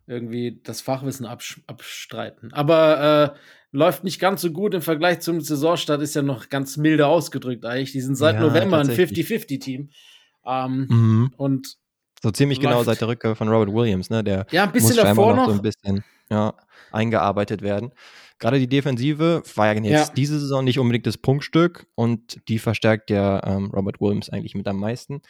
[0.06, 2.52] irgendwie das Fachwissen absch abstreiten.
[2.52, 3.38] Aber äh,
[3.76, 7.64] läuft nicht ganz so gut im Vergleich zum Saisonstart, ist ja noch ganz milde ausgedrückt
[7.64, 7.92] eigentlich.
[7.92, 9.26] Die sind seit Ja, November ein tatsächlich.
[9.26, 9.90] 50-50-Team.
[10.46, 11.34] Ähm, Mhm.
[11.36, 11.76] Und
[12.22, 14.22] So ziemlich genau seit der Rückkehr von Robert Williams, ne?
[14.22, 15.46] Der ja, ein bisschen muss davor noch, noch.
[15.48, 16.54] so ein bisschen ja,
[16.92, 17.90] eingearbeitet werden.
[18.38, 20.14] Gerade die Defensive war ja jetzt Ja.
[20.14, 24.66] diese Saison nicht unbedingt das Prunkstück und die verstärkt ja ähm, Robert Williams eigentlich mit
[24.68, 25.22] am meisten.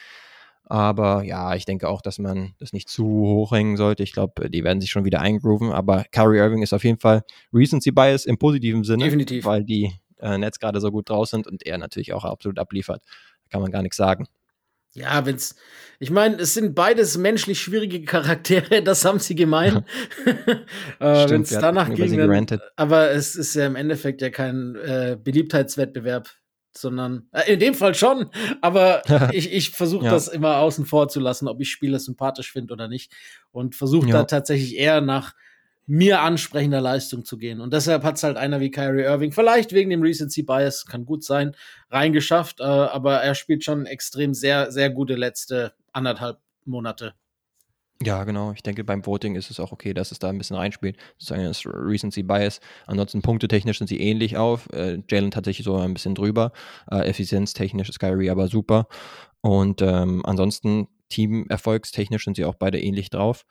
[0.66, 4.02] Aber ja, ich denke auch, dass man das nicht zu hoch hängen sollte.
[4.02, 5.70] Ich glaube, die werden sich schon wieder eingrooven.
[5.72, 9.44] Aber Kyrie Irving ist auf jeden Fall Recency Bias im positiven Sinne, Definitiv.
[9.44, 13.02] weil die äh, Nets gerade so gut draus sind und er natürlich auch absolut abliefert.
[13.44, 14.26] Da kann man gar nichts sagen.
[14.94, 15.56] Ja, wenn's.
[15.98, 19.84] Ich meine, es sind beides menschlich schwierige Charaktere, das haben sie gemein.
[21.00, 25.16] äh, Wenn es danach ging, dann, aber es ist ja im Endeffekt ja kein äh,
[25.20, 26.30] Beliebtheitswettbewerb,
[26.76, 28.30] sondern äh, in dem Fall schon,
[28.60, 29.02] aber
[29.32, 30.10] ich, ich versuche Ja.
[30.10, 33.12] das immer außen vor zu lassen, ob ich Spieler sympathisch finde oder nicht
[33.50, 34.18] und versuche Ja.
[34.18, 35.34] da tatsächlich eher nach
[35.86, 37.60] mir ansprechender Leistung zu gehen.
[37.60, 41.04] Und deshalb hat es halt einer wie Kyrie Irving, vielleicht wegen dem Recency Bias, kann
[41.04, 41.54] gut sein,
[41.90, 47.14] reingeschafft, äh, aber er spielt schon extrem sehr, sehr gute letzte anderthalb Monate.
[48.02, 48.52] Ja, genau.
[48.52, 50.96] Ich denke, beim Voting ist es auch okay, dass es da ein bisschen reinspielt.
[51.16, 52.60] Sozusagen das Recency Bias.
[52.86, 54.68] Ansonsten punktetechnisch sind sie ähnlich auf.
[54.72, 56.52] Äh, Jalen tatsächlich so ein bisschen drüber.
[56.90, 58.88] Äh, effizienztechnisch ist Kyrie aber super.
[59.40, 63.46] Und ähm, ansonsten Teamerfolgstechnisch sind sie auch beide ähnlich drauf.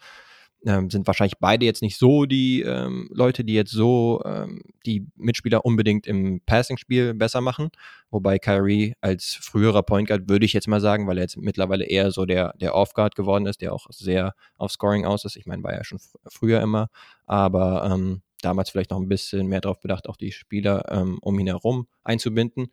[0.65, 5.05] Ähm, sind wahrscheinlich beide jetzt nicht so die ähm, Leute, die jetzt so ähm, die
[5.17, 7.69] Mitspieler unbedingt im Passing-Spiel besser machen.
[8.11, 11.83] Wobei Kyrie als früherer Point Guard würde ich jetzt mal sagen, weil er jetzt mittlerweile
[11.83, 15.35] eher so der, der Off-Guard geworden ist, der auch sehr auf Scoring aus ist.
[15.35, 16.87] Ich meine, war ja schon fr- früher immer,
[17.25, 21.37] aber ähm, damals vielleicht noch ein bisschen mehr darauf bedacht, auch die Spieler um um
[21.39, 22.67] ihn herum einzubinden.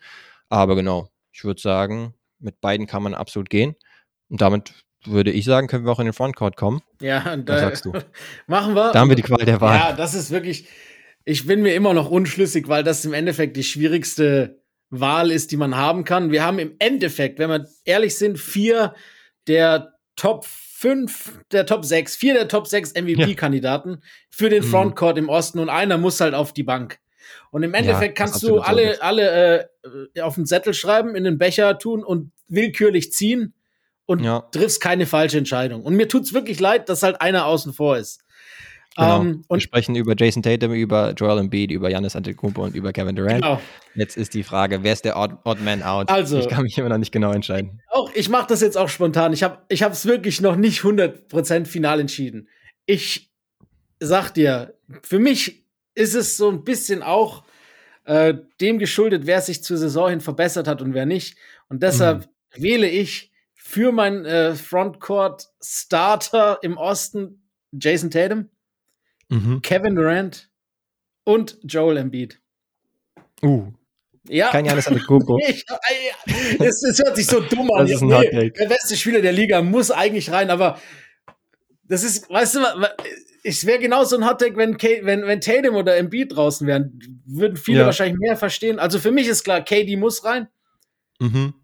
[0.49, 3.75] Aber genau, ich würde sagen, mit beiden kann man absolut gehen.
[4.29, 4.75] Und damit
[5.05, 6.81] würde ich sagen, können wir auch in den Frontcourt kommen.
[7.01, 7.93] Ja, und Was da sagst du?
[8.47, 8.93] machen wir.
[8.93, 9.77] Da haben wir die Qual der Wahl.
[9.77, 10.67] Ja, das ist wirklich.
[11.25, 14.61] Ich bin mir immer noch unschlüssig, weil das im Endeffekt die schwierigste
[14.91, 16.33] Wahl ist, die man haben kann.
[16.33, 18.95] Wir haben im Endeffekt, wenn wir ehrlich sind, vier
[19.47, 24.69] der Top 5, der Top 6, vier der Top 6 MVP-Kandidaten für den Mhm.
[24.69, 26.99] Frontcourt im Osten und einer muss halt auf die Bank.
[27.51, 29.69] Und im Endeffekt Ja, kannst du alle, alle
[30.15, 33.55] äh, auf den Zettel schreiben, in den Becher tun und willkürlich ziehen
[34.11, 34.41] und Ja.
[34.51, 35.83] triffst keine falsche Entscheidung.
[35.83, 38.25] Und mir tut's wirklich leid, dass halt einer außen vor ist.
[38.97, 39.21] Genau.
[39.21, 43.15] Ähm, wir sprechen über Jason Tatum, über Joel Embiid, über Giannis Antetokounmpo und über Kevin
[43.15, 43.41] Durant.
[43.43, 43.61] genau.
[43.95, 46.11] Jetzt ist die Frage, wer ist der Odd, Odd Man Out?
[46.11, 47.81] Also- ich kann mich immer noch nicht genau entscheiden.
[47.89, 49.33] Auch ich mache das jetzt auch spontan.
[49.33, 52.49] Ich habe ich es wirklich noch nicht 100% final entschieden.
[52.85, 53.31] Ich
[54.01, 57.45] sag dir, für mich ist es so ein bisschen auch
[58.07, 61.37] äh, dem geschuldet, wer sich zur Saison hin verbessert hat und wer nicht.
[61.69, 63.30] Und deshalb wähle ich
[63.71, 68.49] für meinen äh, Frontcourt Starter im Osten Jason Tatum,
[69.29, 69.63] mhm.
[69.63, 70.51] Kevin Durant
[71.23, 72.41] und Joel Embiid.
[73.41, 73.73] Uh.
[74.29, 74.51] Ja.
[74.51, 75.39] Kein Janis Antetokounmpo.
[76.59, 77.87] es, es hört sich so dumm an.
[77.87, 80.81] Das ist ein nee, der beste Spieler der Liga muss eigentlich rein, aber
[81.85, 82.61] das ist, weißt du,
[83.45, 86.99] es wäre genauso ein Hottag, wenn, wenn, wenn Tatum oder Embiid draußen wären.
[87.25, 87.87] Würden viele ja.
[87.87, 88.81] wahrscheinlich mehr verstehen.
[88.81, 90.49] Also für mich ist klar, KD muss rein.
[91.21, 91.55] Mhm.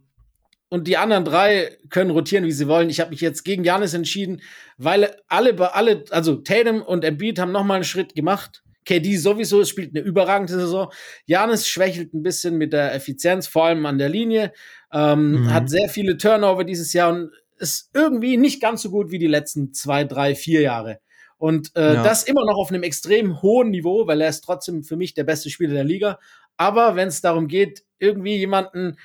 [0.68, 2.90] Und die anderen drei können rotieren, wie sie wollen.
[2.90, 4.42] Ich habe mich jetzt gegen Janis entschieden,
[4.78, 8.64] weil alle, alle, also Tatum und Embiid haben nochmal einen Schritt gemacht.
[8.84, 10.90] KD sowieso spielt eine überragende Saison.
[11.24, 14.52] Janis schwächelt ein bisschen mit der Effizienz, vor allem an der Linie.
[14.92, 15.52] Ähm, mhm.
[15.52, 19.26] Hat sehr viele Turnover dieses Jahr und ist irgendwie nicht ganz so gut wie die
[19.26, 21.00] letzten zwei, drei, vier Jahre.
[21.38, 22.02] Und äh, ja.
[22.02, 25.24] das immer noch auf einem extrem hohen Niveau, weil er ist trotzdem für mich der
[25.24, 26.18] beste Spieler der Liga.
[26.56, 28.96] Aber wenn es darum geht, irgendwie jemanden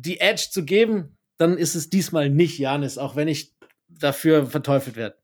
[0.00, 3.54] die Edge zu geben, dann ist es diesmal nicht Janis, auch wenn ich
[3.88, 5.16] dafür verteufelt werde.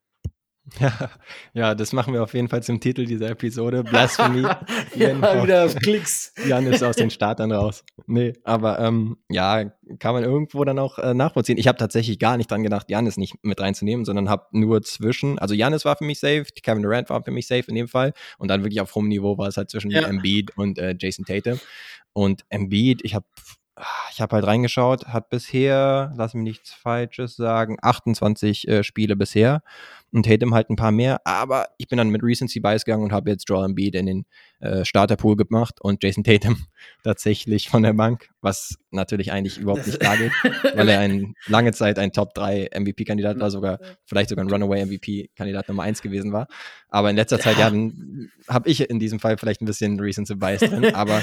[0.81, 1.11] Ja,
[1.53, 3.85] ja, das machen wir auf jeden Fall zum Titel dieser Episode.
[3.85, 4.43] Blasphemy.
[4.95, 6.33] ja, wieder auf Klicks.
[6.49, 7.85] Jan ist aus den Startern raus.
[8.07, 11.59] Nee, aber ähm, ja, kann man irgendwo dann auch äh, nachvollziehen.
[11.59, 15.39] Ich habe tatsächlich gar nicht dran gedacht, Janis nicht mit reinzunehmen, sondern habe nur zwischen,
[15.39, 18.15] also Janis war für mich safe, Kevin Durant war für mich safe in dem Fall
[18.39, 20.01] und dann wirklich auf hohem Niveau war es halt zwischen ja.
[20.09, 21.61] Embiid und äh, Jason Tatum.
[22.15, 23.27] Und Embiid, ich habe
[24.11, 29.63] ich habe halt reingeschaut, hat bisher, lass mich nichts Falsches sagen, 28 äh, Spiele bisher
[30.13, 33.13] und Tatum halt ein paar mehr, aber ich bin dann mit Recency Bias gegangen und
[33.13, 34.27] habe jetzt Joel Embiid in den
[34.61, 36.57] äh, Starterpool gemacht und Jason Tatum
[37.05, 40.33] tatsächlich von der Bank, was natürlich eigentlich überhaupt nicht klar geht,
[40.75, 44.85] weil er ein, lange Zeit ein Top 3 MVP-Kandidat war, sogar vielleicht sogar ein Runaway
[44.85, 46.49] MVP-Kandidat Nummer 1 gewesen war,
[46.89, 47.73] aber in letzter Zeit, ja,
[48.49, 51.23] habe ich in diesem Fall vielleicht ein bisschen Recency Bias drin, aber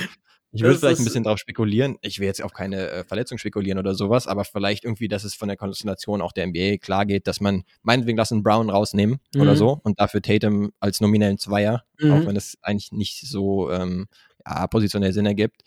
[0.54, 1.98] ich würde vielleicht ein bisschen drauf spekulieren.
[2.02, 5.34] Ich will jetzt auf keine äh, Verletzung spekulieren oder sowas, aber vielleicht irgendwie, dass es
[5.34, 9.42] von der Konstellation auch der NBA klar geht, dass man meinetwegen lassen Brown rausnehmen mhm.
[9.42, 12.12] oder so und dafür Tatum als nominellen Zweier, mhm.
[12.12, 14.08] auch wenn es eigentlich nicht so ähm,
[14.46, 15.64] ja, positionell Sinn ergibt.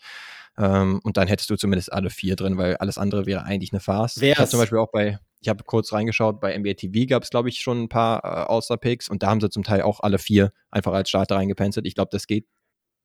[0.57, 3.81] Ähm, und dann hättest du zumindest alle vier drin, weil alles andere wäre eigentlich eine
[3.81, 4.21] Farce.
[4.21, 4.33] Wär's.
[4.33, 7.29] Ich habe zum Beispiel auch bei, ich habe kurz reingeschaut, bei NBA TV gab es,
[7.29, 10.17] glaube ich, schon ein paar äh, All-Star-Picks und da haben sie zum Teil auch alle
[10.17, 11.85] vier einfach als Starter reingepenselt.
[11.85, 12.47] Ich glaube, das geht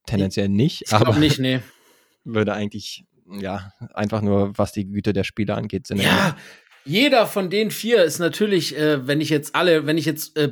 [0.06, 0.82] tendenziell nicht.
[0.82, 1.60] Ich glaube nicht, nee.
[2.24, 3.04] Würde eigentlich,
[3.40, 6.36] ja, einfach nur, was die Güte der Spieler angeht, Sinn Ja,
[6.84, 10.48] jeder von den vier ist natürlich, äh, wenn ich jetzt alle, wenn ich jetzt äh,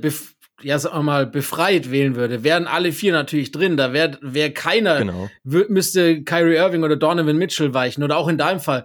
[0.60, 3.76] ja, sag mal, befreit wählen würde, wären alle vier natürlich drin.
[3.76, 5.30] Da wäre wär keiner, genau.
[5.44, 8.02] müsste Kyrie Irving oder Donovan Mitchell weichen.
[8.02, 8.84] Oder auch in deinem Fall,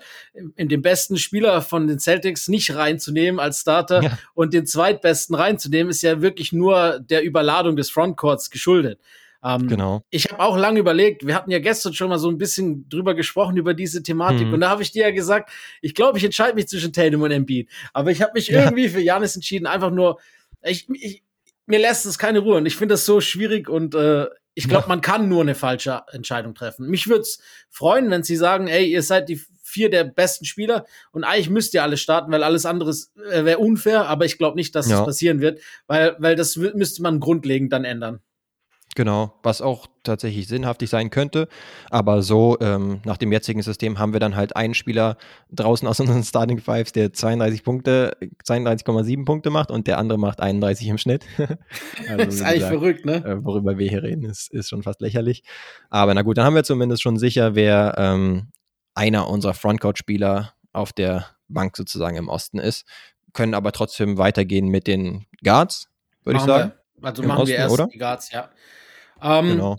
[0.55, 4.17] in den besten Spieler von den Celtics nicht reinzunehmen als Starter ja.
[4.35, 8.99] und den zweitbesten reinzunehmen, ist ja wirklich nur der Überladung des Frontcourts geschuldet.
[9.43, 10.03] Ähm, genau.
[10.09, 13.13] Ich habe auch lange überlegt, wir hatten ja gestern schon mal so ein bisschen drüber
[13.13, 14.47] gesprochen, über diese Thematik.
[14.47, 14.53] Mhm.
[14.53, 17.31] Und da habe ich dir ja gesagt, ich glaube, ich entscheide mich zwischen Tatum und
[17.31, 17.69] Embiid.
[17.91, 18.63] Aber ich habe mich ja.
[18.63, 20.19] irgendwie für Janis entschieden, einfach nur,
[20.61, 21.23] ich, ich,
[21.65, 22.57] mir lässt es keine Ruhe.
[22.57, 26.03] Und ich finde das so schwierig und äh, ich glaube, man kann nur eine falsche
[26.11, 26.87] Entscheidung treffen.
[26.87, 30.85] Mich würde es freuen, wenn sie sagen, ey, ihr seid die vier der besten Spieler
[31.11, 32.91] und eigentlich müsst ihr alle starten, weil alles andere
[33.31, 34.97] äh, wäre unfair, aber ich glaube nicht, dass ja.
[34.97, 38.19] das passieren wird, weil, weil das müsste man grundlegend dann ändern.
[38.95, 41.47] Genau, was auch tatsächlich sinnhaftig sein könnte.
[41.89, 45.17] Aber so, ähm, nach dem jetzigen System haben wir dann halt einen Spieler
[45.51, 50.41] draußen aus unseren Starting Fives, der 32 Punkte, 32,7 Punkte macht und der andere macht
[50.41, 51.25] 31 im Schnitt.
[51.37, 53.15] also, das ist eigentlich gesagt, verrückt, ne?
[53.25, 55.43] Äh, worüber wir hier reden, ist, ist schon fast lächerlich.
[55.89, 58.49] Aber na gut, dann haben wir zumindest schon sicher, wer ähm,
[58.93, 62.85] einer unserer Frontcourt-Spieler auf der Bank sozusagen im Osten ist.
[63.33, 65.89] Können aber trotzdem weitergehen mit den Guards,
[66.23, 66.71] würde ich sagen.
[66.71, 66.83] Wir.
[67.03, 67.87] Also machen Osten, wir erst oder?
[67.87, 68.49] die Guards, ja.
[69.23, 69.77] Ähm, genau.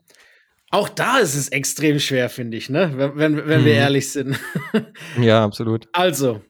[0.70, 2.92] Auch da ist es extrem schwer, finde ich, ne?
[2.96, 3.64] wenn, wenn, wenn mhm.
[3.64, 4.40] wir ehrlich sind.
[5.20, 5.88] ja, absolut.
[5.92, 6.42] Also,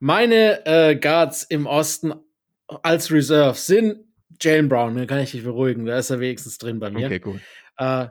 [0.00, 2.12] meine äh, Guards im Osten
[2.82, 3.98] als Reserve sind
[4.40, 7.06] Jalen Brown, den kann ich dich beruhigen, da ist er wenigstens drin bei mir.
[7.06, 7.40] Okay, cool.
[7.76, 8.08] Äh,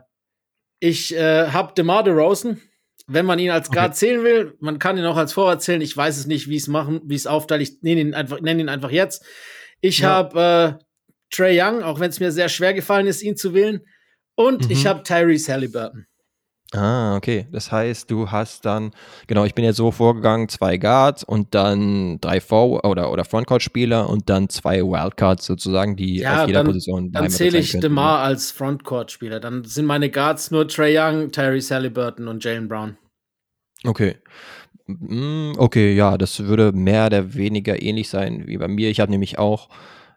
[0.80, 2.60] ich äh, habe DeMar DeRozan,
[3.06, 3.96] wenn man ihn als Guard okay.
[3.96, 5.80] zählen will, man kann ihn auch als Vorwart zählen.
[5.80, 7.62] Ich weiß es nicht, wie es machen, wie es aufteile.
[7.62, 9.24] Ich nenne ihn einfach, nenne ihn einfach jetzt.
[9.80, 10.10] Ich ja.
[10.10, 10.84] habe äh,
[11.30, 13.82] Trey Young, auch wenn es mir sehr schwer gefallen ist, ihn zu wählen.
[14.38, 14.70] Und mhm.
[14.70, 16.06] ich habe Tyrese Halliburton.
[16.72, 17.48] Ah, okay.
[17.50, 18.92] Das heißt, du hast dann,
[19.26, 24.08] genau, ich bin jetzt so vorgegangen, zwei Guards und dann drei Vor- oder, oder Frontcourt-Spieler
[24.08, 28.20] und dann zwei Wildcards sozusagen, die ja, auf jeder dann, Position Dann zähle ich DeMar
[28.20, 29.40] als Frontcourt-Spieler.
[29.40, 32.96] Dann sind meine Guards nur Trey Young, Tyrese Halliburton und Jalen Brown.
[33.84, 34.18] Okay.
[34.86, 38.88] Mm, okay, ja, das würde mehr oder weniger ähnlich sein wie bei mir.
[38.88, 39.68] Ich habe nämlich auch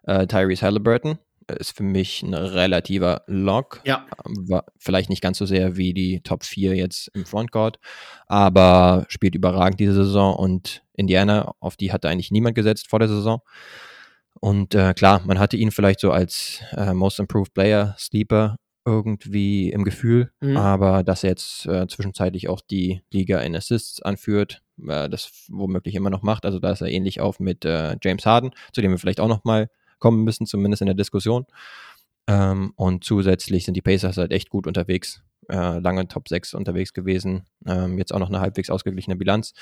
[0.04, 1.18] äh, Tyrese Halliburton
[1.58, 3.80] ist für mich ein relativer Lock.
[3.84, 4.06] Ja.
[4.24, 7.78] War vielleicht nicht ganz so sehr wie die Top 4 jetzt im Frontcourt,
[8.26, 13.08] aber spielt überragend diese Saison und Indiana, auf die hatte eigentlich niemand gesetzt vor der
[13.08, 13.40] Saison.
[14.40, 19.70] Und äh, klar, man hatte ihn vielleicht so als äh, Most Improved Player, Sleeper irgendwie
[19.70, 20.56] im Gefühl, mhm.
[20.56, 25.94] aber dass er jetzt äh, zwischenzeitlich auch die Liga in Assists anführt, äh, das womöglich
[25.94, 26.44] immer noch macht.
[26.44, 29.28] Also da ist er ähnlich auf mit äh, James Harden, zu dem wir vielleicht auch
[29.28, 29.68] noch mal
[30.02, 31.46] kommen müssen, zumindest in der Diskussion.
[32.26, 35.22] Ähm, und zusätzlich sind die Pacers halt echt gut unterwegs.
[35.48, 37.46] Äh, lange Top 6 unterwegs gewesen.
[37.66, 39.54] Ähm, jetzt auch noch eine halbwegs ausgeglichene Bilanz.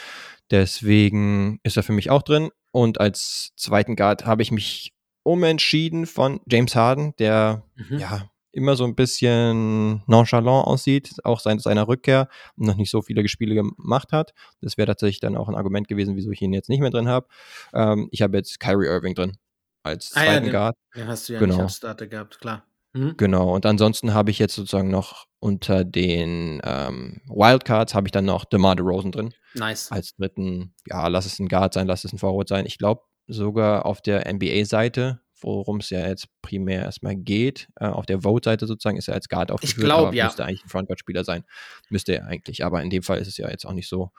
[0.51, 2.51] Deswegen ist er für mich auch drin.
[2.73, 7.99] Und als zweiten Guard habe ich mich umentschieden von James Harden, der mhm.
[7.99, 13.03] ja immer so ein bisschen nonchalant aussieht, auch seit seiner Rückkehr und noch nicht so
[13.03, 14.33] viele Spiele gemacht hat.
[14.61, 17.09] Das wäre tatsächlich dann auch ein Argument gewesen, wieso ich ihn jetzt nicht mehr drin
[17.09, 17.27] habe.
[17.75, 19.37] Ähm, ich habe jetzt Kyrie Irving drin
[19.83, 20.77] als ah, zweiten ja, den, Guard.
[20.95, 21.55] Den hast du ja genau.
[21.55, 22.65] nicht als Starter gehabt, klar.
[22.93, 23.15] Mhm.
[23.17, 28.25] Genau, und ansonsten habe ich jetzt sozusagen noch unter den ähm, Wildcards habe ich dann
[28.25, 29.35] noch DeMar DeRozan drin.
[29.55, 29.91] Nice.
[29.93, 32.67] Als dritten, ja, lass es ein Guard sein, lass es ein Forward sein.
[32.67, 37.69] Ich glaube sogar auf der NBA-Seite worum es ja jetzt primär erstmal geht.
[37.77, 39.79] Äh, auf der Vote-Seite sozusagen ist er als Guard aufgeführt.
[39.79, 40.27] Ich glaube, ja.
[40.27, 41.45] Müsste eigentlich ein Frontguard-Spieler sein.
[41.89, 42.65] Müsste er eigentlich.
[42.65, 44.11] Aber in dem Fall ist es ja jetzt auch nicht so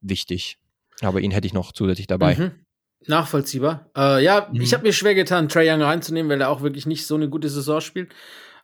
[0.00, 0.58] wichtig.
[1.00, 2.36] Aber ihn hätte ich noch zusätzlich dabei.
[2.36, 2.63] Mhm.
[3.06, 3.90] Nachvollziehbar.
[3.96, 4.60] Äh, ja, mhm.
[4.60, 7.28] ich habe mir schwer getan, Trey Young reinzunehmen, weil er auch wirklich nicht so eine
[7.28, 8.14] gute Saison spielt.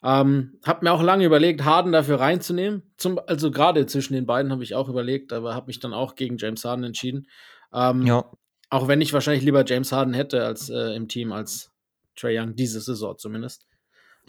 [0.02, 2.82] Ähm, hab mir auch lange überlegt, Harden dafür reinzunehmen.
[2.96, 6.14] Zum, also gerade zwischen den beiden habe ich auch überlegt, aber habe mich dann auch
[6.14, 7.26] gegen James Harden entschieden.
[7.72, 8.24] Ähm, ja.
[8.70, 11.72] Auch wenn ich wahrscheinlich lieber James Harden hätte als äh, im Team als
[12.16, 13.66] Trey Young, diese Saison zumindest.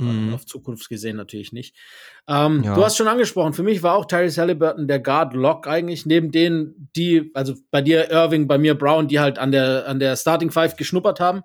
[0.05, 0.33] Mhm.
[0.33, 1.75] Auf Zukunft gesehen natürlich nicht.
[2.27, 2.75] Ähm, ja.
[2.75, 6.89] Du hast schon angesprochen, für mich war auch Tyrese Halliburton der Guard-Lock eigentlich, neben denen,
[6.95, 10.51] die, also bei dir Irving, bei mir Brown, die halt an der, an der Starting
[10.51, 11.41] Five geschnuppert haben.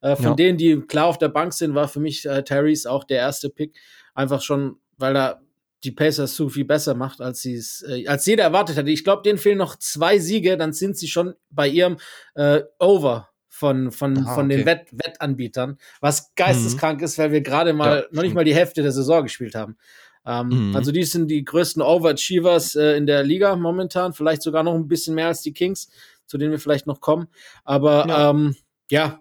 [0.00, 0.34] Äh, von ja.
[0.34, 3.50] denen, die klar auf der Bank sind, war für mich äh, Tyrese auch der erste
[3.50, 3.76] Pick.
[4.14, 5.40] Einfach schon, weil er
[5.84, 8.90] die Pacers so viel besser macht, als sie es, äh, als jeder erwartet hatte.
[8.90, 11.98] Ich glaube, denen fehlen noch zwei Siege, dann sind sie schon bei ihrem
[12.34, 13.27] äh, Over
[13.58, 14.58] von, von, Aha, von okay.
[14.58, 17.04] den Wett Wettanbietern, was geisteskrank mhm.
[17.04, 19.76] ist, weil wir gerade mal ja, noch nicht mal die Hälfte der Saison gespielt haben.
[20.24, 20.76] Ähm, mhm.
[20.76, 24.86] Also die sind die größten Overachievers äh, in der Liga momentan, vielleicht sogar noch ein
[24.86, 25.90] bisschen mehr als die Kings,
[26.26, 27.26] zu denen wir vielleicht noch kommen.
[27.64, 28.56] Aber ja, ähm,
[28.90, 29.20] ja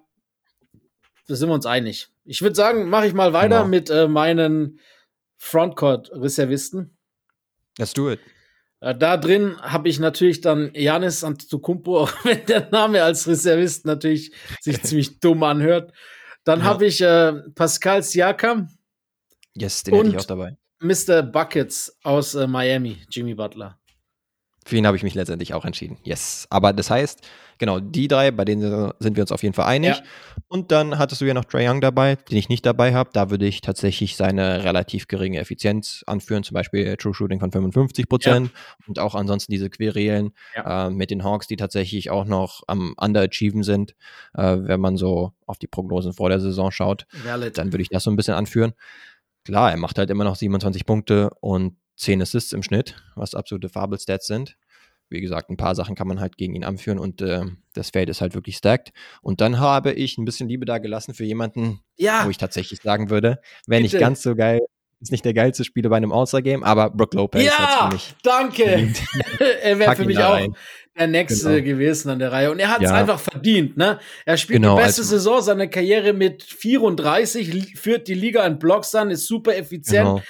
[1.28, 2.10] da sind wir uns einig.
[2.24, 3.68] Ich würde sagen, mache ich mal weiter genau.
[3.68, 4.80] mit äh, meinen
[5.38, 6.96] Frontcourt-Reservisten.
[7.80, 8.20] Let's do it.
[8.80, 13.86] Äh, da drin habe ich natürlich dann Janis Antetokounmpo, auch wenn der Name als Reservist
[13.86, 15.94] natürlich sich ziemlich dumm anhört.
[16.44, 16.66] Dann ja.
[16.66, 18.70] habe ich äh, Pascal Siakam.
[19.56, 20.58] Yes, den hätte ich auch dabei.
[20.80, 21.24] Mr.
[21.24, 23.80] Buckets aus äh, Miami, Jimmy Butler.
[24.66, 25.98] Für ihn habe ich mich letztendlich auch entschieden.
[26.04, 26.46] Yes.
[26.50, 27.22] Aber das heißt,
[27.58, 29.98] genau, die drei, bei denen sind wir uns auf jeden Fall einig.
[29.98, 30.04] Ja.
[30.48, 33.10] Und dann hattest du ja noch Trae Young dabei, den ich nicht dabei habe.
[33.14, 38.08] Da würde ich tatsächlich seine relativ geringe Effizienz anführen, zum Beispiel True Shooting von 55
[38.08, 38.86] Prozent ja.
[38.88, 40.88] und auch ansonsten diese Querelen ja.
[40.88, 43.96] äh, mit den Hawks, die tatsächlich auch noch am Underachieven sind,
[44.34, 47.06] äh, wenn man so auf die Prognosen vor der Saison schaut.
[47.24, 47.58] Valid.
[47.58, 48.74] Dann würde ich das so ein bisschen anführen.
[49.44, 53.70] Klar, er macht halt immer noch 27 Punkte und 10 Assists im Schnitt, was absolute
[53.70, 54.58] Fabelstats sind.
[55.10, 57.44] Wie gesagt, ein paar Sachen kann man halt gegen ihn anführen und äh,
[57.74, 58.92] das Feld ist halt wirklich stacked.
[59.22, 62.26] Und dann habe ich ein bisschen Liebe da gelassen für jemanden, ja.
[62.26, 64.60] wo ich tatsächlich sagen würde, wenn nicht ganz so geil,
[65.00, 67.90] ist nicht der geilste Spieler bei einem All-Star-Game, aber Brook Lopez ja,
[68.24, 68.92] danke.
[69.62, 70.56] er wäre für mich auch rein.
[70.98, 71.66] der Nächste genau.
[71.66, 72.52] gewesen an der Reihe.
[72.52, 72.96] Und er hat es ja.
[72.96, 73.78] einfach verdient.
[73.78, 74.00] Ne?
[74.26, 78.58] Er spielt genau, die beste also, Saison seiner Karriere mit 34, führt die Liga in
[78.58, 80.06] Blocks an, ist super effizient.
[80.06, 80.22] Genau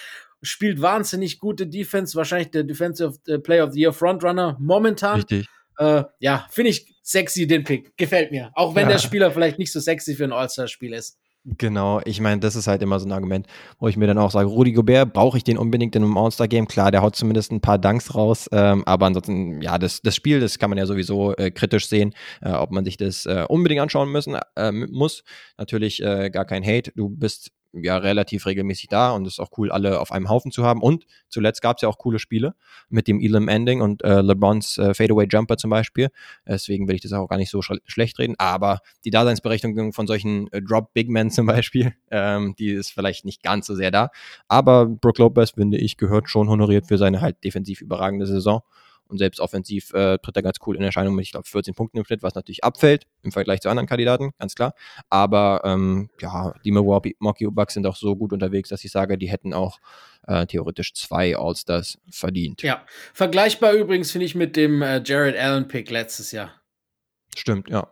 [0.47, 5.17] spielt wahnsinnig gute Defense, wahrscheinlich der Defensive äh, Player of the Year Frontrunner momentan.
[5.17, 5.47] Richtig.
[5.77, 7.95] Äh, ja, finde ich sexy den Pick.
[7.97, 8.51] Gefällt mir.
[8.53, 8.93] Auch wenn ja.
[8.93, 11.17] der Spieler vielleicht nicht so sexy für ein All-Star-Spiel ist.
[11.57, 13.47] Genau, ich meine, das ist halt immer so ein Argument,
[13.79, 16.67] wo ich mir dann auch sage, Rudi Gobert, brauche ich den unbedingt in einem All-Star-Game?
[16.67, 20.41] Klar, der haut zumindest ein paar Dunks raus, ähm, aber ansonsten, ja, das, das Spiel,
[20.41, 23.79] das kann man ja sowieso äh, kritisch sehen, äh, ob man sich das äh, unbedingt
[23.79, 25.23] anschauen müssen äh, muss.
[25.57, 29.51] Natürlich äh, gar kein Hate, du bist ja relativ regelmäßig da und es ist auch
[29.58, 30.82] cool, alle auf einem Haufen zu haben.
[30.82, 32.56] Und zuletzt gab es ja auch coole Spiele
[32.89, 36.10] mit dem Elam Ending und äh, LeBrons äh, Fadeaway Jumper zum Beispiel.
[36.47, 38.36] Deswegen will ich das auch gar nicht so sch schlecht reden.
[38.38, 43.25] Aber die Daseinsberechtigung von solchen äh, Drop Big Men zum Beispiel, ähm, die ist vielleicht
[43.25, 44.10] nicht ganz so sehr da.
[44.47, 48.62] Aber Brook Lopez, finde ich, gehört schon honoriert für seine halt defensiv überragende Saison.
[49.08, 51.98] Und selbst offensiv äh, tritt er ganz cool in Erscheinung mit, ich glaube, 14 Punkten
[51.98, 54.74] im Schnitt, was natürlich abfällt im Vergleich zu anderen Kandidaten, ganz klar.
[55.10, 59.30] Aber ähm, ja, die Milwaukee Bucks sind auch so gut unterwegs, dass ich sage, die
[59.30, 59.80] hätten auch
[60.28, 62.62] äh, theoretisch zwei All-Stars verdient.
[62.62, 66.52] Ja, vergleichbar übrigens finde ich mit dem äh, Jared Allen-Pick letztes Jahr.
[67.36, 67.88] Stimmt, ja.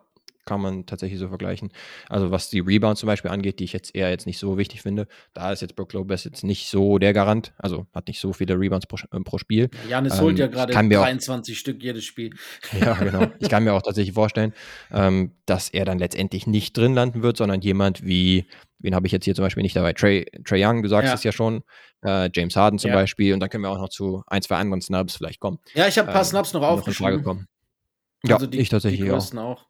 [0.45, 1.71] Kann man tatsächlich so vergleichen.
[2.09, 4.81] Also was die Rebounds zum Beispiel angeht, die ich jetzt eher jetzt nicht so wichtig
[4.81, 8.33] finde, da ist jetzt Brook Lopez jetzt nicht so der Garant, also hat nicht so
[8.33, 9.69] viele Rebounds pro, äh, pro Spiel.
[9.89, 12.31] Janis ähm, holt ja gerade 23 auch, Stück jedes Spiel.
[12.79, 13.27] Ja, genau.
[13.39, 14.53] Ich kann mir auch tatsächlich vorstellen,
[14.91, 18.45] ähm, dass er dann letztendlich nicht drin landen wird, sondern jemand wie,
[18.79, 19.93] wen habe ich jetzt hier zum Beispiel nicht dabei?
[19.93, 21.13] Trey, Trey Young, du sagst ja.
[21.13, 21.63] es ja schon,
[22.03, 22.95] äh, James Harden zum ja.
[22.95, 25.59] Beispiel und dann können wir auch noch zu ein, zwei anderen Snubs vielleicht kommen.
[25.73, 27.23] Ja, ich habe ein paar ähm, Snubs noch aufgeschrieben.
[27.23, 29.35] Noch ja, also die, ich tatsächlich die auch.
[29.37, 29.65] auch.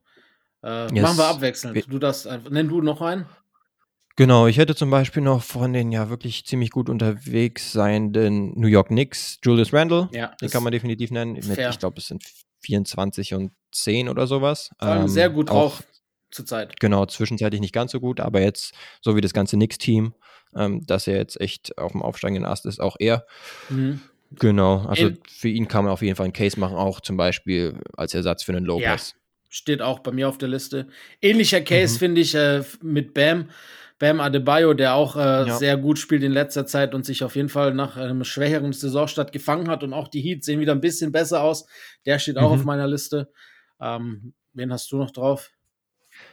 [0.65, 1.04] Äh, yes.
[1.04, 1.86] Machen wir abwechselnd.
[1.88, 2.49] Du das einfach.
[2.49, 3.25] Nenn du noch einen.
[4.17, 8.67] Genau, ich hätte zum Beispiel noch von den ja wirklich ziemlich gut unterwegs seienden New
[8.67, 10.10] York Knicks, Julius Randle.
[10.13, 11.34] Ja, den kann man definitiv nennen.
[11.34, 12.23] Mit, ich glaube, es sind
[12.62, 14.71] 24 und 10 oder sowas.
[14.82, 15.84] Ähm, sehr gut drauf
[16.32, 16.80] zurzeit.
[16.80, 20.13] Genau, zwischenzeitlich nicht ganz so gut, aber jetzt, so wie das ganze Knicks-Team,
[20.56, 23.25] ähm, dass er jetzt echt auf dem aufsteigenden Ast ist, auch er.
[23.69, 24.01] Mhm.
[24.32, 27.17] Genau, also In, für ihn kann man auf jeden Fall einen Case machen, auch zum
[27.17, 29.12] Beispiel als Ersatz für einen Lopez.
[29.12, 29.17] Ja,
[29.56, 30.88] steht auch bei mir auf der Liste.
[31.22, 32.00] Ähnlicher Case mhm.
[32.00, 33.50] finde ich äh, mit Bam.
[33.98, 35.56] Bam Adebayo, der auch äh, ja.
[35.56, 39.32] sehr gut spielt in letzter Zeit und sich auf jeden Fall nach einem schwächeren Saisonstart
[39.32, 41.65] gefangen hat und auch die Heats sehen wieder ein bisschen besser aus.
[42.06, 42.60] Der steht auch mhm.
[42.60, 43.32] auf meiner Liste.
[43.80, 45.52] Ähm, wen hast du noch drauf?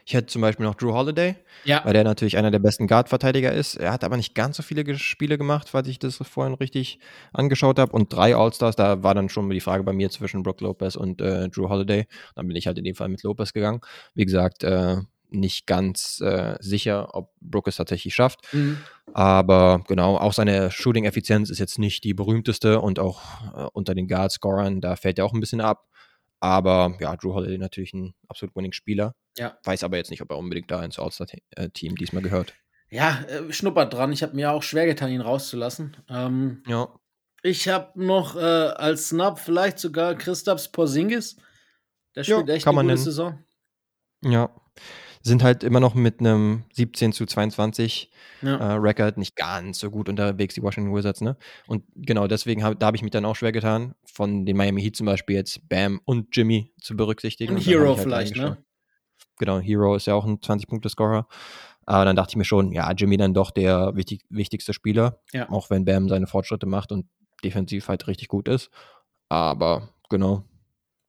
[0.04, 1.84] Ich hätte zum Beispiel noch Drew Holiday, ja.
[1.84, 3.76] weil der natürlich einer der besten Guard-Verteidiger ist.
[3.76, 6.98] Er hat aber nicht ganz so viele Spiele gemacht, falls ich das vorhin richtig
[7.32, 7.92] angeschaut habe.
[7.92, 11.20] Und drei All-Stars, da war dann schon die Frage bei mir zwischen Brook Lopez und
[11.20, 12.06] äh, Drew Holiday.
[12.34, 13.80] Dann bin ich halt in dem Fall mit Lopez gegangen.
[14.14, 14.96] Wie gesagt, äh,
[15.34, 18.40] nicht ganz äh, sicher, ob Brook es tatsächlich schafft.
[18.52, 18.78] Mhm.
[19.14, 23.20] Aber genau, auch seine Shooting-Effizienz ist jetzt nicht die berühmteste und auch
[23.56, 25.86] äh, unter den Guard-Scorern, da fällt er auch ein bisschen ab.
[26.42, 29.14] Aber ja, Drew Holiday natürlich ein absolut Winning-Spieler.
[29.38, 29.56] Ja.
[29.62, 32.54] Weiß aber jetzt nicht, ob er unbedingt da ins All-Star-Team diesmal gehört.
[32.90, 34.10] Ja, äh, schnuppert dran.
[34.10, 35.96] Ich habe mir auch schwer getan, ihn rauszulassen.
[36.08, 36.88] Ähm, ja.
[37.44, 41.36] Ich habe noch äh, als Snap vielleicht sogar Christaps Porzingis.
[42.16, 42.98] Der spielt ja, echt eine gute nennen.
[42.98, 43.38] Saison.
[44.24, 44.50] Ja.
[45.22, 48.10] Sind halt immer noch mit einem 17 zu 22
[48.42, 48.56] ja.
[48.56, 51.36] äh, Record nicht ganz so gut unterwegs, die Washington Wizards, ne?
[51.66, 54.82] Und genau deswegen hab, da habe ich mich dann auch schwer getan, von den Miami
[54.82, 57.52] Heat zum Beispiel jetzt Bam und Jimmy zu berücksichtigen.
[57.52, 58.58] Und, und Hero halt vielleicht, ne?
[59.38, 61.26] Genau, Hero ist ja auch ein 20-Punkte-Scorer.
[61.84, 65.48] Aber dann dachte ich mir schon, ja, Jimmy dann doch der wichtig, wichtigste Spieler, ja.
[65.50, 67.06] auch wenn Bam seine Fortschritte macht und
[67.42, 68.70] defensiv halt richtig gut ist.
[69.28, 70.44] Aber genau,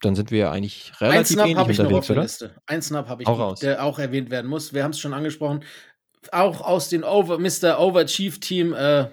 [0.06, 2.22] dann sind wir eigentlich relativ Ein Snap ähnlich ich unterwegs, noch oder?
[2.24, 2.56] Liste.
[2.66, 4.74] Ein Snap habe ich, auch noch, der auch erwähnt werden muss.
[4.74, 5.64] Wir haben es schon angesprochen.
[6.32, 7.80] Auch aus dem Over, Mr.
[7.80, 9.10] Overachieve Team äh,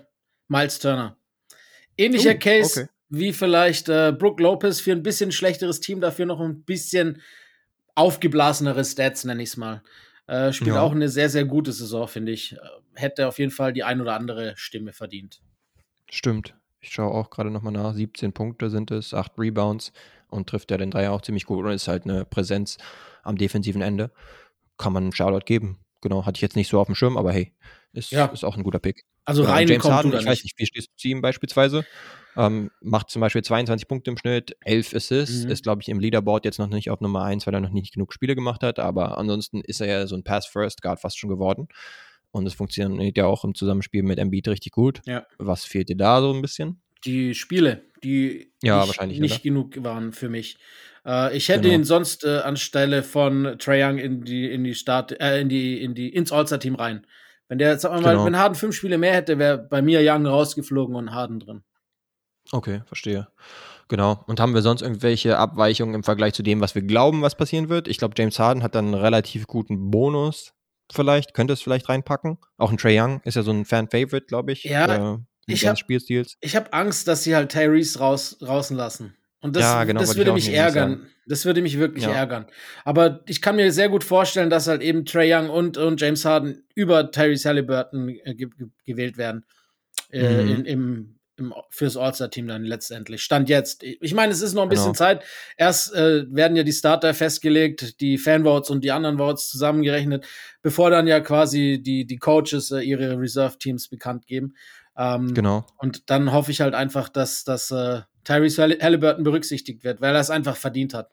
[0.49, 1.17] Miles Turner.
[1.97, 2.91] Ähnlicher uh, Case okay.
[3.09, 7.21] wie vielleicht äh, Brooke Lopez für ein bisschen schlechteres Team, dafür noch ein bisschen
[7.95, 9.83] aufgeblasenere Stats, nenne ich es mal.
[10.27, 10.83] Äh, spielt ja.
[10.83, 12.57] auch eine sehr, sehr gute Saison, finde ich.
[12.95, 15.41] Hätte auf jeden Fall die ein oder andere Stimme verdient.
[16.09, 16.55] Stimmt.
[16.81, 17.95] Ich schaue auch gerade nochmal nach.
[17.95, 19.93] 17 Punkte sind es, 8 Rebounds
[20.31, 22.79] und trifft ja den Dreier auch ziemlich gut und ist halt eine Präsenz
[23.23, 24.11] am defensiven Ende.
[24.79, 25.79] Kann man einen Shoutout geben.
[26.01, 27.53] Genau, hatte ich jetzt nicht so auf dem Schirm, aber hey,
[27.93, 28.27] ist, ja.
[28.27, 29.05] ist auch ein guter Pick.
[29.25, 31.85] Also rein James kommt Harden, ich weiß nicht, wie stehst du zu ihm beispielsweise?
[32.37, 35.51] Ähm, macht zum Beispiel 22 Punkte im Schnitt, 11 Assists, mhm.
[35.51, 37.93] ist, glaube ich, im Leaderboard jetzt noch nicht auf Nummer 1, weil er noch nicht
[37.93, 41.69] genug Spiele gemacht hat, aber ansonsten ist er ja so ein Pass-First-Guard fast schon geworden.
[42.33, 45.03] Und es funktioniert ja auch im Zusammenspiel mit Embiid richtig gut.
[45.05, 45.27] Ja.
[45.39, 46.81] Was fehlt dir da so ein bisschen?
[47.05, 50.59] Die Spiele, die ja, nicht, nicht genug waren für mich.
[51.07, 51.75] Äh, ich hätte genau.
[51.75, 55.83] ihn sonst äh, anstelle von Trae Young in die, in die Start, äh, in die,
[55.83, 57.07] in die, ins All-Star-Team rein.
[57.49, 58.27] Wenn der, sagen wir mal, genau.
[58.27, 61.63] wenn Harden fünf Spiele mehr hätte, wäre bei mir Young rausgeflogen und Harden drin.
[62.53, 63.29] Okay, verstehe.
[63.89, 64.25] Genau.
[64.29, 67.69] Und haben wir sonst irgendwelche Abweichungen im Vergleich zu dem, was wir glauben, was passieren
[67.69, 67.89] wird?
[67.89, 70.53] Ich glaube, James Harden hat dann einen relativ guten Bonus
[70.93, 72.39] vielleicht, könnte es vielleicht reinpacken.
[72.57, 74.65] Auch ein Trey Young ist ja so ein Fan-Favorite, glaube ich.
[74.65, 75.19] Ja, äh,
[75.53, 75.79] ich habe
[76.43, 79.15] hab Angst, dass sie halt Tyrese raus, draußen lassen.
[79.41, 81.07] Und das, ja, genau, das würde mich ärgern.
[81.27, 82.11] Das würde mich wirklich ja.
[82.11, 82.47] ärgern.
[82.85, 86.25] Aber ich kann mir sehr gut vorstellen, dass halt eben Trey Young und, und James
[86.25, 88.49] Harden über Tyrese Halliburton äh, ge
[88.85, 89.45] gewählt werden.
[90.11, 90.51] Äh, mhm.
[90.51, 93.23] in, im, im, fürs All-Star-Team dann letztendlich.
[93.23, 93.83] Stand jetzt.
[93.83, 94.99] Ich meine, es ist noch ein bisschen genau.
[94.99, 95.23] Zeit.
[95.57, 100.27] Erst äh, werden ja die Starter festgelegt, die Fanvotes und die anderen Votes zusammengerechnet,
[100.63, 104.55] bevor dann ja quasi die, die Coaches äh, ihre Reserve-Teams bekannt geben.
[105.01, 105.65] Ähm, genau.
[105.79, 110.21] Und dann hoffe ich halt einfach, dass, dass äh, Tyrese Halliburton berücksichtigt wird, weil er
[110.21, 111.11] es einfach verdient hat.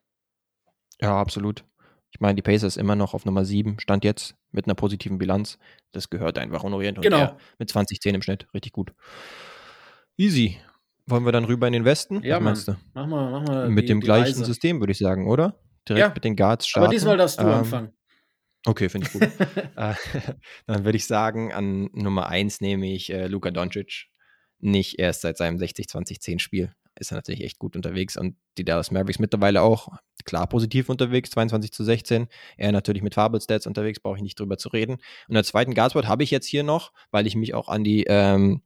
[0.99, 1.63] Ja, absolut.
[2.11, 5.57] Ich meine, die Pacers immer noch auf Nummer 7, stand jetzt mit einer positiven Bilanz.
[5.93, 7.01] Das gehört einfach honoriert.
[7.01, 7.37] Genau.
[7.59, 8.93] mit 20-10 im Schnitt, richtig gut.
[10.17, 10.57] Easy.
[11.05, 12.21] Wollen wir dann rüber in den Westen?
[12.23, 12.75] Ja, Was meinst du?
[12.93, 14.45] Mach mal, mach mal mit die, dem die gleichen Reise.
[14.45, 15.55] System, würde ich sagen, oder?
[15.87, 16.13] Direkt ja.
[16.13, 16.85] mit den Guards starten.
[16.85, 17.93] Aber diesmal darfst du ähm, anfangen.
[18.67, 19.21] Okay, finde ich gut.
[19.77, 19.93] äh,
[20.67, 24.07] dann würde ich sagen, an Nummer 1 nehme ich äh, Luka Doncic.
[24.59, 26.73] Nicht erst seit seinem 60-20-10-Spiel.
[26.99, 29.87] ist er natürlich echt gut unterwegs und die Dallas Mavericks mittlerweile auch
[30.25, 32.27] klar positiv unterwegs, 22 zu 16.
[32.57, 34.97] Er natürlich mit Fabel-Stats unterwegs, brauche ich nicht drüber zu reden.
[35.27, 38.03] Und der zweiten Guardspot habe ich jetzt hier noch, weil ich mich auch an die
[38.07, 38.63] ähm,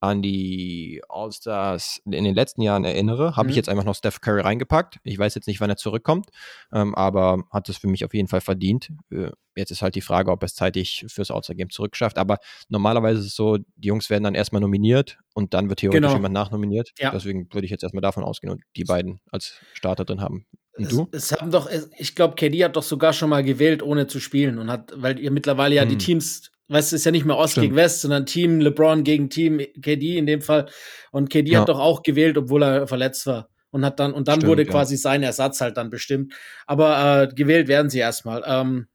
[0.00, 3.50] an die All-Stars in den letzten Jahren erinnere, habe mhm.
[3.50, 4.98] ich jetzt einfach noch Steph Curry reingepackt.
[5.02, 6.30] Ich weiß jetzt nicht, wann er zurückkommt,
[6.72, 8.90] ähm, aber hat es für mich auf jeden Fall verdient.
[9.10, 12.16] Äh, jetzt ist halt die Frage, ob er es zeitig fürs All-Star-Game zurückschafft.
[12.16, 12.38] Aber
[12.68, 16.14] normalerweise ist es so, die Jungs werden dann erstmal nominiert und dann wird theoretisch genau.
[16.14, 16.92] jemand nachnominiert.
[16.98, 17.10] Ja.
[17.10, 20.46] Deswegen würde ich jetzt erstmal davon ausgehen und die beiden als Starter drin haben.
[20.76, 21.08] Und du?
[21.10, 21.68] Es, es haben doch,
[21.98, 25.18] ich glaube, KD hat doch sogar schon mal gewählt, ohne zu spielen und hat, weil
[25.18, 25.88] ihr mittlerweile ja hm.
[25.88, 27.64] die Teams weißt du, ist ja nicht mehr Ost Stimmt.
[27.64, 30.66] gegen West, sondern Team LeBron gegen Team KD in dem Fall.
[31.10, 31.60] Und KD ja.
[31.60, 33.48] hat doch auch gewählt, obwohl er verletzt war.
[33.70, 34.98] Und hat dann, und dann Stimmt, wurde quasi ja.
[34.98, 36.32] sein Ersatz halt dann bestimmt.
[36.66, 38.42] Aber äh, gewählt werden sie erstmal.
[38.46, 38.86] Ähm,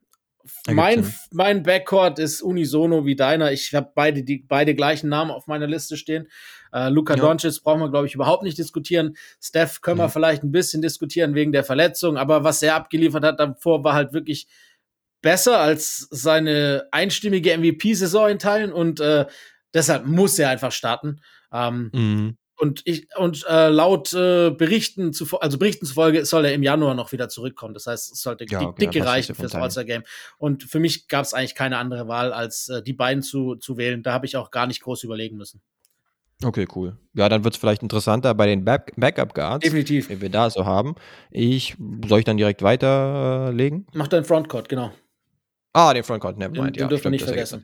[0.69, 3.51] mein, mein Backcourt ist unisono wie deiner.
[3.51, 6.27] Ich habe beide die beide gleichen Namen auf meiner Liste stehen.
[6.73, 7.21] Äh, Luka ja.
[7.21, 9.15] Doncic brauchen wir glaube ich überhaupt nicht diskutieren.
[9.41, 13.39] Steph können wir vielleicht ein bisschen diskutieren wegen der Verletzung, aber was er abgeliefert hat
[13.39, 14.47] davor war halt wirklich
[15.23, 19.25] besser als seine einstimmige MVP-Saison in Teilen und äh,
[19.73, 21.21] deshalb muss er einfach starten.
[21.51, 22.37] Ähm, mhm.
[22.55, 26.93] Und ich und äh, laut äh, Berichten zu, also Berichten zufolge soll er im Januar
[26.93, 27.73] noch wieder zurückkommen.
[27.73, 30.03] Das heißt, es sollte ja, okay, dicke reichen fürs All-Star Game.
[30.37, 33.77] Und für mich gab es eigentlich keine andere Wahl, als äh, die beiden zu, zu
[33.77, 34.03] wählen.
[34.03, 35.61] Da habe ich auch gar nicht groß überlegen müssen.
[36.43, 36.97] Okay, cool.
[37.13, 39.63] Ja, dann wird es vielleicht interessanter bei den Back Backup Guards.
[39.63, 40.09] Definitiv.
[40.09, 40.95] Wenn wir da so haben.
[41.31, 41.75] Ich
[42.07, 43.87] soll ich dann direkt weiterlegen?
[43.93, 44.91] Mach deinen Frontcourt, genau.
[45.73, 46.75] Ah, den Frontcourt, nevermind.
[46.75, 47.63] Den, ja, den dürfen wir nicht vergessen.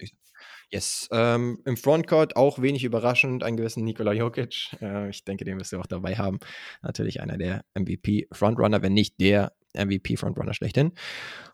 [0.72, 1.08] Yes.
[1.12, 4.76] Ähm, Im Frontcourt auch wenig überraschend einen gewissen Nikola Jokic.
[4.82, 6.40] Äh, ich denke, den wirst du auch dabei haben.
[6.82, 10.92] Natürlich einer der MVP-Frontrunner, wenn nicht der MVP-Frontrunner schlechthin.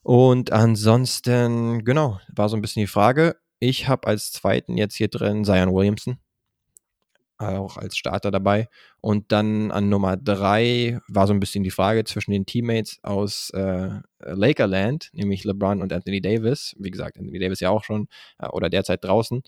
[0.03, 3.37] Und ansonsten, genau, war so ein bisschen die Frage.
[3.59, 6.17] Ich habe als zweiten jetzt hier drin Zion Williamson
[7.37, 8.67] auch als Starter dabei.
[9.01, 13.49] Und dann an Nummer drei war so ein bisschen die Frage zwischen den Teammates aus
[13.51, 16.75] äh, Lakerland, nämlich LeBron und Anthony Davis.
[16.79, 18.07] Wie gesagt, Anthony Davis ja auch schon
[18.39, 19.43] äh, oder derzeit draußen.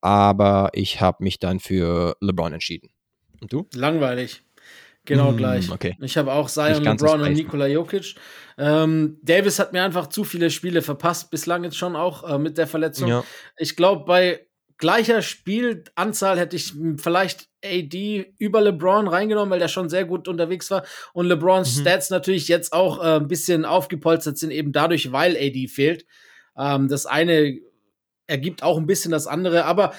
[0.00, 2.90] Aber ich habe mich dann für LeBron entschieden.
[3.40, 3.66] Und du?
[3.74, 4.42] Langweilig.
[5.06, 5.70] Genau mm, gleich.
[5.70, 5.96] Okay.
[6.00, 8.14] Ich habe auch Zion, LeBron und Nikola Jokic.
[8.56, 12.56] Ähm, Davis hat mir einfach zu viele Spiele verpasst, bislang jetzt schon auch äh, mit
[12.56, 13.08] der Verletzung.
[13.08, 13.24] Ja.
[13.58, 14.46] Ich glaube, bei
[14.84, 20.70] gleicher Spielanzahl hätte ich vielleicht AD über LeBron reingenommen, weil der schon sehr gut unterwegs
[20.70, 20.84] war.
[21.14, 21.80] Und LeBrons mhm.
[21.80, 26.04] Stats natürlich jetzt auch äh, ein bisschen aufgepolstert sind, eben dadurch, weil AD fehlt.
[26.58, 27.58] Ähm, das eine
[28.26, 29.94] ergibt auch ein bisschen das andere, aber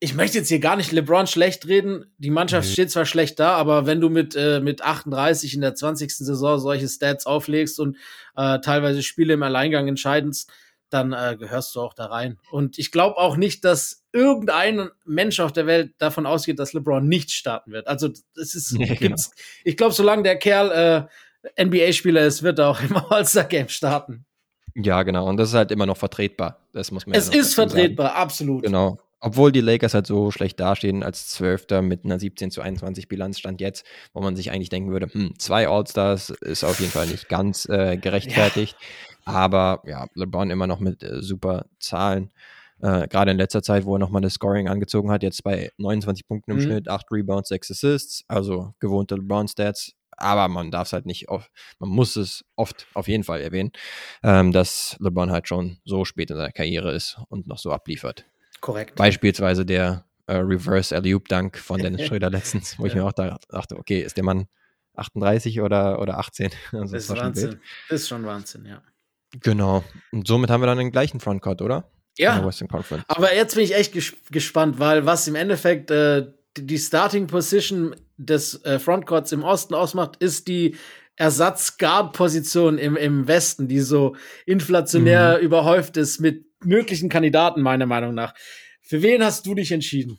[0.00, 2.12] ich möchte jetzt hier gar nicht LeBron schlecht reden.
[2.18, 2.72] Die Mannschaft mhm.
[2.72, 6.12] steht zwar schlecht da, aber wenn du mit, äh, mit 38 in der 20.
[6.12, 7.96] Saison solche Stats auflegst und
[8.34, 10.50] äh, teilweise Spiele im Alleingang entscheidest,
[10.90, 12.38] dann äh, gehörst du auch da rein.
[12.50, 17.06] Und ich glaube auch nicht, dass irgendein Mensch auf der Welt davon ausgeht, dass LeBron
[17.06, 17.86] nicht starten wird.
[17.88, 18.08] Also
[18.40, 19.16] es ist, ja, genau.
[19.64, 21.08] ich glaube, solange der Kerl
[21.58, 24.24] äh, NBA-Spieler ist, wird er auch im All-Star-Game starten.
[24.74, 25.28] Ja, genau.
[25.28, 26.60] Und das ist halt immer noch vertretbar.
[26.72, 27.16] Das muss man.
[27.16, 28.18] Es ja ist vertretbar, sagen.
[28.18, 28.62] absolut.
[28.64, 28.98] Genau.
[29.20, 33.38] Obwohl die Lakers halt so schlecht dastehen als Zwölfter mit einer 17 zu 21 Bilanz
[33.38, 37.06] stand jetzt, wo man sich eigentlich denken würde, hm, zwei All-Stars ist auf jeden Fall
[37.06, 38.76] nicht ganz äh, gerechtfertigt.
[38.78, 39.15] Ja.
[39.26, 42.30] Aber ja, LeBron immer noch mit äh, super Zahlen.
[42.80, 46.26] Äh, Gerade in letzter Zeit, wo er nochmal das Scoring angezogen hat, jetzt bei 29
[46.28, 46.62] Punkten im mhm.
[46.62, 49.92] Schnitt, 8 Rebounds, 6 Assists, also gewohnte LeBron-Stats.
[50.18, 53.72] Aber man darf es halt nicht oft, man muss es oft auf jeden Fall erwähnen,
[54.22, 58.24] ähm, dass LeBron halt schon so spät in seiner Karriere ist und noch so abliefert.
[58.60, 58.94] Korrekt.
[58.94, 63.38] Beispielsweise der äh, Reverse Alley-Oop Dunk von Dennis Schröder letztens, wo ich mir auch da
[63.48, 64.46] dachte, okay, ist der Mann
[64.94, 66.50] 38 oder, oder 18?
[66.72, 67.60] Also das, ist Wahnsinn.
[67.90, 68.82] Das ist schon Wahnsinn, ja.
[69.42, 69.84] Genau.
[70.12, 71.90] Und somit haben wir dann den gleichen Frontcourt, oder?
[72.18, 72.42] Ja.
[73.08, 77.94] Aber jetzt bin ich echt ges gespannt, weil was im Endeffekt äh, die Starting Position
[78.16, 80.76] des äh, Frontcourts im Osten ausmacht, ist die
[81.16, 85.44] Ersatz-Guard-Position im, im Westen, die so inflationär mhm.
[85.44, 88.34] überhäuft ist mit möglichen Kandidaten, meiner Meinung nach.
[88.82, 90.18] Für wen hast du dich entschieden?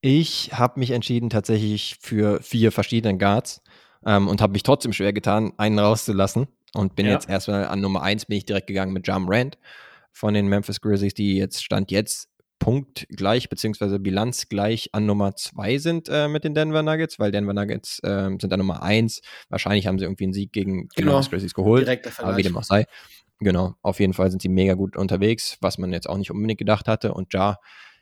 [0.00, 3.62] Ich habe mich entschieden tatsächlich für vier verschiedene Guards
[4.04, 6.48] ähm, und habe mich trotzdem schwer getan, einen rauszulassen.
[6.74, 7.12] Und bin ja.
[7.12, 9.58] jetzt erstmal an Nummer 1 bin ich direkt gegangen mit Jam Rand
[10.12, 16.08] von den Memphis Grizzlies, die jetzt Stand jetzt punktgleich beziehungsweise bilanzgleich an Nummer 2 sind
[16.10, 19.22] äh, mit den Denver Nuggets, weil Denver Nuggets äh, sind an Nummer 1.
[19.48, 21.12] Wahrscheinlich haben sie irgendwie einen Sieg gegen die genau.
[21.12, 21.88] Memphis Grizzlies geholt.
[22.18, 22.84] Aber wie dem auch sei.
[23.38, 26.58] Genau, auf jeden Fall sind sie mega gut unterwegs, was man jetzt auch nicht unbedingt
[26.58, 27.14] gedacht hatte.
[27.14, 27.58] Und Ja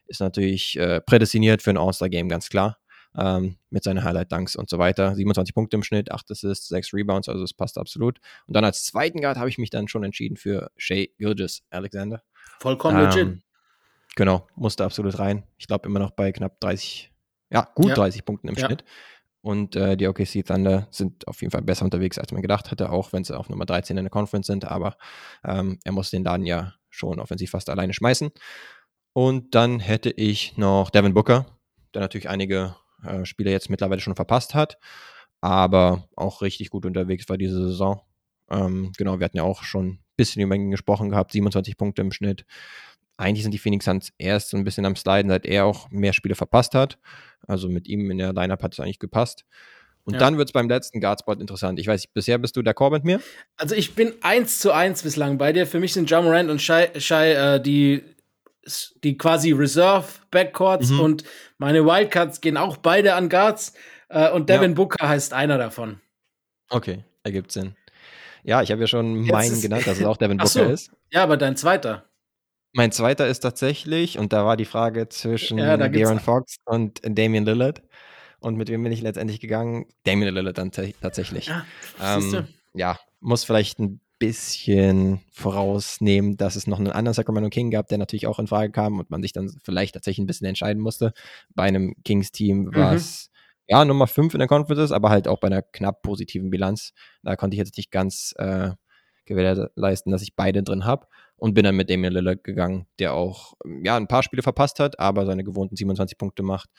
[0.08, 2.78] ist natürlich äh, prädestiniert für ein All-Star-Game, ganz klar
[3.18, 5.14] ähm, mit seinen Highlight-Dunks und so weiter.
[5.14, 8.20] 27 Punkte im Schnitt, 8 Assists, 6 Rebounds, also es passt absolut.
[8.46, 12.22] Und dann als zweiten Guard habe ich mich dann schon entschieden für Shea Gilgis Alexander.
[12.60, 13.42] Vollkommen ähm, legit.
[14.16, 15.44] Genau, musste absolut rein.
[15.58, 17.12] Ich glaube immer noch bei knapp 30,
[17.50, 17.94] ja, gut ja.
[17.94, 18.66] 30 Punkten im ja.
[18.66, 18.84] Schnitt.
[19.40, 22.90] Und äh, die OKC Thunder sind auf jeden Fall besser unterwegs, als man gedacht hatte,
[22.90, 24.64] auch wenn sie auf Nummer 13 in der Conference sind.
[24.64, 24.96] Aber
[25.44, 28.30] ähm, er muss den Laden ja schon offensiv fast alleine schmeißen.
[29.12, 31.46] Und dann hätte ich noch Devin Booker,
[31.94, 34.78] der natürlich einige äh, Spiele jetzt mittlerweile schon verpasst hat,
[35.40, 38.02] aber auch richtig gut unterwegs war diese Saison.
[38.50, 42.02] Ähm, genau, wir hatten ja auch schon ein bisschen über ihn gesprochen gehabt, 27 Punkte
[42.02, 42.44] im Schnitt.
[43.16, 46.12] Eigentlich sind die Phoenix Suns erst so ein bisschen am Sliden, seit er auch mehr
[46.12, 46.98] Spiele verpasst hat.
[47.46, 49.44] Also mit ihm in der Lineup hat es eigentlich gepasst.
[50.04, 50.20] Und ja.
[50.20, 51.78] dann wird es beim letzten Guardspot interessant.
[51.78, 53.20] Ich weiß, bisher bist du d'accord mit mir?
[53.56, 55.66] Also ich bin eins zu eins bislang bei dir.
[55.66, 58.02] Für mich sind Jamorant und Shai, Shai äh, die,
[59.04, 61.00] die quasi Reserve Backcourts mhm.
[61.00, 61.24] und
[61.58, 63.74] meine Wildcards gehen auch beide an Guards.
[64.08, 64.74] Äh, und Devin ja.
[64.76, 66.00] Booker heißt einer davon.
[66.70, 67.74] Okay, ergibt Sinn.
[68.44, 70.64] Ja, ich habe ja schon Jetzt meinen genannt, dass es auch Devin Booker so.
[70.64, 70.90] ist.
[71.10, 72.04] Ja, aber dein zweiter.
[72.72, 77.44] Mein zweiter ist tatsächlich, und da war die Frage zwischen ja, Darren Fox und Damian
[77.44, 77.82] Lillard.
[78.40, 79.86] Und mit wem bin ich letztendlich gegangen?
[80.04, 81.46] Damian Lillard dann tatsächlich.
[81.46, 81.66] Ja,
[82.00, 87.88] ähm, ja, muss vielleicht ein bisschen vorausnehmen, dass es noch einen anderen Sacramento King gab,
[87.88, 90.82] der natürlich auch in Frage kam und man sich dann vielleicht tatsächlich ein bisschen entscheiden
[90.82, 91.12] musste
[91.54, 92.74] bei einem Kings-Team, mhm.
[92.74, 93.64] was mhm.
[93.68, 96.92] ja Nummer 5 in der Conference ist, aber halt auch bei einer knapp positiven Bilanz.
[97.22, 98.70] Da konnte ich jetzt nicht ganz äh,
[99.26, 101.06] gewährleisten, dass ich beide drin habe
[101.36, 104.98] und bin dann mit Damian Lillard gegangen, der auch ja ein paar Spiele verpasst hat,
[104.98, 106.70] aber seine gewohnten 27 Punkte macht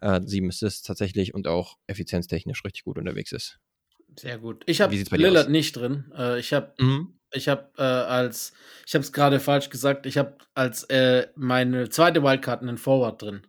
[0.00, 3.58] äh, sieben Assists tatsächlich und auch effizienztechnisch richtig gut unterwegs ist.
[4.18, 4.62] Sehr gut.
[4.66, 6.12] Ich habe Lillard nicht drin.
[6.16, 7.14] Äh, ich habe mhm.
[7.32, 8.52] ich habe äh, als
[8.86, 10.06] ich habe es gerade falsch gesagt.
[10.06, 13.42] Ich habe als äh, meine zweite Wildcard einen Forward drin.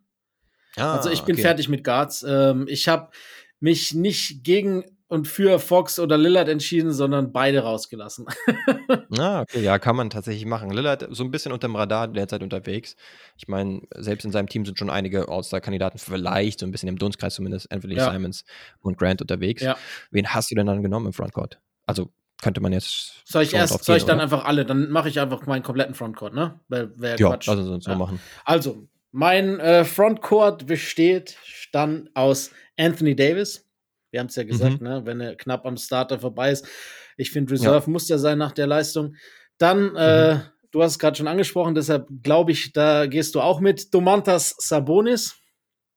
[0.78, 1.44] Ah, also ich bin okay.
[1.44, 2.26] fertig mit Guards.
[2.28, 3.12] Ähm, ich habe
[3.60, 8.26] mich nicht gegen und für Fox oder Lillard entschieden, sondern beide rausgelassen.
[9.18, 10.72] ah, okay, ja, kann man tatsächlich machen.
[10.72, 12.96] Lillard so ein bisschen unter dem Radar derzeit unterwegs.
[13.38, 16.98] Ich meine, selbst in seinem Team sind schon einige All-Star-Kandidaten vielleicht so ein bisschen im
[16.98, 18.12] Dunstkreis zumindest, Anthony ja.
[18.12, 18.46] Simons
[18.80, 19.62] und Grant unterwegs.
[19.62, 19.78] Ja.
[20.12, 21.60] Wen hast du denn dann genommen im Frontcourt?
[21.86, 22.10] Also
[22.42, 23.24] könnte man jetzt.
[23.26, 24.24] Soll ich erst, soll ich dann oder?
[24.24, 26.60] einfach alle, dann mache ich einfach meinen kompletten Frontcourt, ne?
[26.68, 27.48] Weil, ja, Quatsch.
[27.48, 27.94] also sonst ja.
[27.94, 28.20] so machen.
[28.44, 31.38] Also, mein äh, Frontcourt besteht
[31.72, 33.65] dann aus Anthony Davis,
[34.16, 34.88] wir haben es ja gesagt, mhm.
[34.88, 36.66] ne, wenn er knapp am Starter vorbei ist.
[37.18, 37.92] Ich finde, Reserve ja.
[37.92, 39.16] muss ja sein nach der Leistung.
[39.58, 40.42] Dann, äh, mhm.
[40.72, 43.94] du hast es gerade schon angesprochen, deshalb glaube ich, da gehst du auch mit.
[43.94, 45.36] Domantas Sabonis.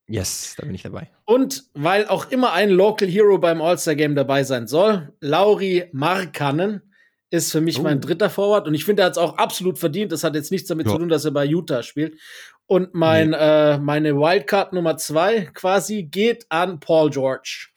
[0.09, 1.13] Yes, da bin ich dabei.
[1.27, 6.83] Und weil auch immer ein Local Hero beim All-Star-Game dabei sein soll, Lauri Markanen
[7.31, 7.83] ist für mich oh.
[7.83, 10.11] mein dritter Forward und ich finde, er hat es auch absolut verdient.
[10.11, 10.93] Das hat jetzt nichts damit ja.
[10.93, 12.19] zu tun, dass er bei Utah spielt.
[12.67, 13.37] Und mein, nee.
[13.37, 17.69] äh, meine Wildcard Nummer zwei quasi geht an Paul George.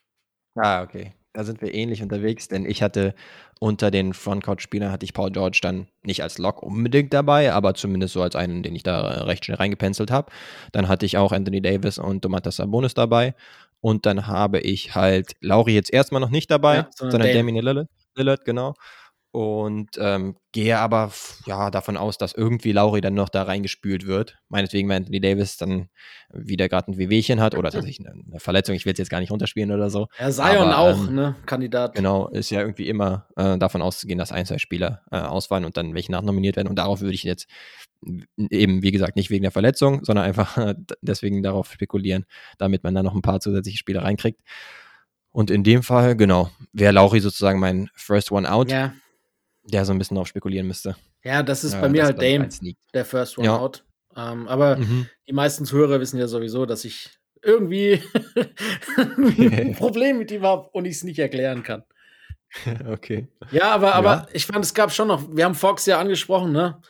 [0.55, 1.13] Ah, okay.
[1.33, 3.15] Da sind wir ähnlich unterwegs, denn ich hatte
[3.59, 8.13] unter den Frontcourt-Spielern hatte ich Paul George dann nicht als Lock unbedingt dabei, aber zumindest
[8.13, 10.31] so als einen, den ich da recht schnell reingepenzelt habe.
[10.73, 13.33] Dann hatte ich auch Anthony Davis und Domantas Sabonis dabei.
[13.79, 17.55] Und dann habe ich halt Lauri jetzt erstmal noch nicht dabei, ja, sondern, sondern Damien
[17.55, 18.73] Lillard, Lillard, genau
[19.32, 21.09] und ähm, gehe aber
[21.45, 24.38] ja davon aus, dass irgendwie Lauri dann noch da reingespült wird.
[24.49, 25.88] Meinetwegen, wenn Anthony Davis dann
[26.34, 29.21] wieder gerade ein Wehwehchen hat oder tatsächlich eine, eine Verletzung, ich will es jetzt gar
[29.21, 30.07] nicht runterspielen oder so.
[30.19, 31.95] Ja, Zion aber, auch, ähm, ne, Kandidat.
[31.95, 35.77] Genau, ist ja irgendwie immer äh, davon auszugehen, dass ein, zwei Spieler äh, ausfallen und
[35.77, 37.47] dann welche nachnominiert werden und darauf würde ich jetzt
[38.49, 40.57] eben, wie gesagt, nicht wegen der Verletzung, sondern einfach
[41.01, 42.25] deswegen darauf spekulieren,
[42.57, 44.41] damit man dann noch ein paar zusätzliche Spieler reinkriegt.
[45.32, 48.69] Und in dem Fall, genau, wäre Lauri sozusagen mein First One Out.
[48.69, 48.91] Ja
[49.64, 50.95] der so ein bisschen drauf spekulieren müsste.
[51.24, 52.49] Ja, das ist ja, bei mir halt Dame,
[52.93, 53.57] der First One ja.
[53.57, 53.84] Out.
[54.16, 55.07] Ähm, aber mhm.
[55.28, 57.09] die meisten Zuhörer wissen ja sowieso, dass ich
[57.41, 58.01] irgendwie
[58.97, 61.84] ein Problem mit ihm habe und ich es nicht erklären kann.
[62.86, 63.30] Okay.
[63.51, 64.28] Ja, aber, aber ja.
[64.34, 66.82] ich fand, es gab schon noch, wir haben Fox ja angesprochen, ne?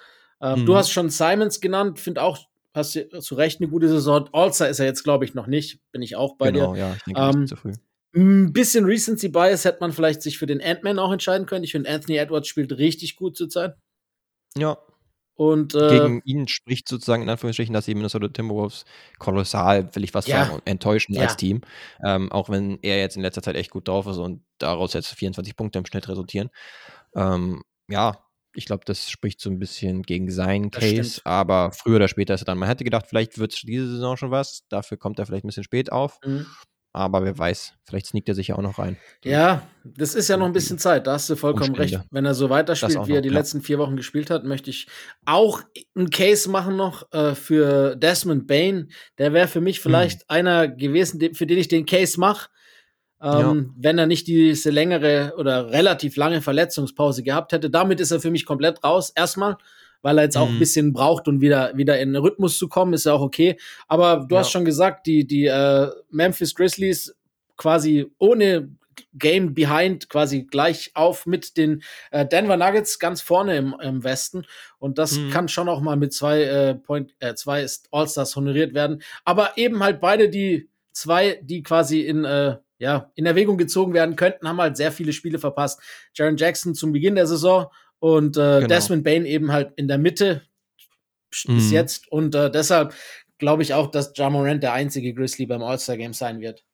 [0.42, 0.66] Ähm, mhm.
[0.66, 2.40] Du hast schon Simons genannt, finde auch,
[2.74, 4.28] hast du zu Recht eine gute Saison.
[4.34, 5.80] All-Star ist er jetzt, glaube ich, noch nicht.
[5.92, 6.80] Bin ich auch bei genau, dir.
[6.80, 7.74] Genau, ja, ich denke, ähm, zu früh.
[8.14, 11.64] Ein bisschen Recency Bias hätte man vielleicht sich für den Ant-Man auch entscheiden können.
[11.64, 13.76] Ich finde, Anthony Edwards spielt richtig gut zurzeit.
[14.58, 14.78] Ja.
[15.36, 18.86] Und, äh, Gegen ihn spricht sozusagen in Anführungsstrichen, dass die Minnesota Timberwolves
[19.18, 20.46] kolossal, will ich was ja.
[20.46, 21.22] sagen, enttäuschen ja.
[21.22, 21.62] als Team.
[22.06, 25.08] Ähm, auch wenn er jetzt in letzter Zeit echt gut drauf ist und daraus jetzt
[25.08, 26.50] 24 Punkte im Schnitt resultieren.
[27.16, 32.08] Ähm, ja, ich glaube, das spricht so ein bisschen gegen seinen Case, aber früher oder
[32.08, 32.58] später ist er dann.
[32.58, 34.68] Man hätte gedacht, vielleicht wird es diese Saison schon was.
[34.70, 36.20] Dafür kommt er vielleicht ein bisschen spät auf.
[36.26, 36.46] Mhm.
[36.94, 38.98] Aber wer weiß, vielleicht sneakt er sich ja auch noch rein.
[39.24, 42.00] Ja, das ist ja noch ein bisschen Zeit, da hast du vollkommen Umstände.
[42.00, 42.08] recht.
[42.12, 43.36] Wenn er so weiterspielt, wie er die ja.
[43.36, 44.88] letzten vier Wochen gespielt hat, möchte ich
[45.26, 45.62] auch
[45.96, 48.92] einen Case machen noch äh, für Desmond Bain.
[49.18, 49.84] Der wäre für mich hm.
[49.84, 50.26] vielleicht hm.
[50.28, 52.50] einer gewesen, für den ich den Case mache.
[53.22, 53.56] Ähm, ja.
[53.78, 57.70] Wenn er nicht diese längere oder relativ lange Verletzungspause gehabt hätte.
[57.70, 59.12] Damit ist er für mich komplett raus.
[59.16, 59.58] Erstmal
[60.02, 60.60] weil er jetzt auch ein mhm.
[60.60, 63.58] bisschen braucht, um wieder, wieder in den Rhythmus zu kommen, ist ja auch okay.
[63.88, 64.42] Aber du ja.
[64.42, 67.16] hast schon gesagt, die, die äh, Memphis Grizzlies
[67.58, 68.70] quasi ohne
[69.14, 74.46] Game Behind quasi gleich auf mit den äh, Denver Nuggets ganz vorne im, im Westen.
[74.80, 75.30] Und das mhm.
[75.32, 79.02] kann schon auch mal mit zwei, äh, Point, äh, zwei All-Stars honoriert werden.
[79.26, 84.16] Aber eben halt beide die zwei, die quasi in, äh, ja, in Erwägung gezogen werden
[84.16, 85.82] könnten, haben halt sehr viele Spiele verpasst.
[86.14, 87.68] Jaron Jackson zum Beginn der Saison
[88.02, 88.68] und äh, genau.
[88.68, 90.42] Desmond Bain eben halt in der Mitte
[91.46, 91.56] mhm.
[91.56, 92.12] bis jetzt.
[92.12, 92.96] Und äh, deshalb
[93.38, 96.66] glaube ich auch, dass Jamorant der einzige Grizzly beim All-Star-Game sein wird.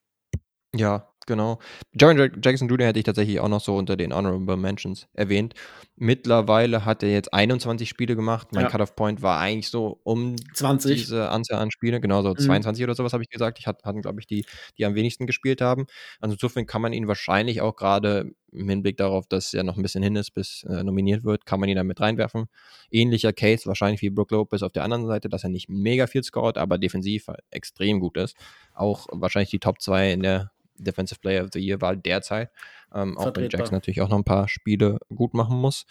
[0.74, 1.58] Ja, Genau.
[1.92, 2.86] Jaron Jackson Jr.
[2.86, 5.54] hätte ich tatsächlich auch noch so unter den Honorable Mentions erwähnt.
[5.94, 8.48] Mittlerweile hat er jetzt 21 Spiele gemacht.
[8.52, 8.70] Mein ja.
[8.70, 10.98] Cut-Off-Point war eigentlich so um 20.
[10.98, 12.00] diese Anzahl an Spiele.
[12.00, 12.38] Genau, so mhm.
[12.38, 13.58] 22 oder sowas habe ich gesagt.
[13.58, 14.46] Ich hatte, hatten, glaube ich, die,
[14.78, 15.84] die am wenigsten gespielt haben.
[16.18, 19.82] Also insofern kann man ihn wahrscheinlich auch gerade im Hinblick darauf, dass er noch ein
[19.82, 22.46] bisschen hin ist, bis äh, nominiert wird, kann man ihn damit reinwerfen.
[22.90, 26.22] Ähnlicher Case wahrscheinlich wie Brook Lopez auf der anderen Seite, dass er nicht mega viel
[26.22, 28.34] scoret, aber defensiv extrem gut ist.
[28.72, 32.50] Auch wahrscheinlich die Top 2 in der Defensive Player of the Year Wahl derzeit.
[32.94, 35.86] Ähm, auch wenn Jackson natürlich auch noch ein paar Spiele gut machen muss,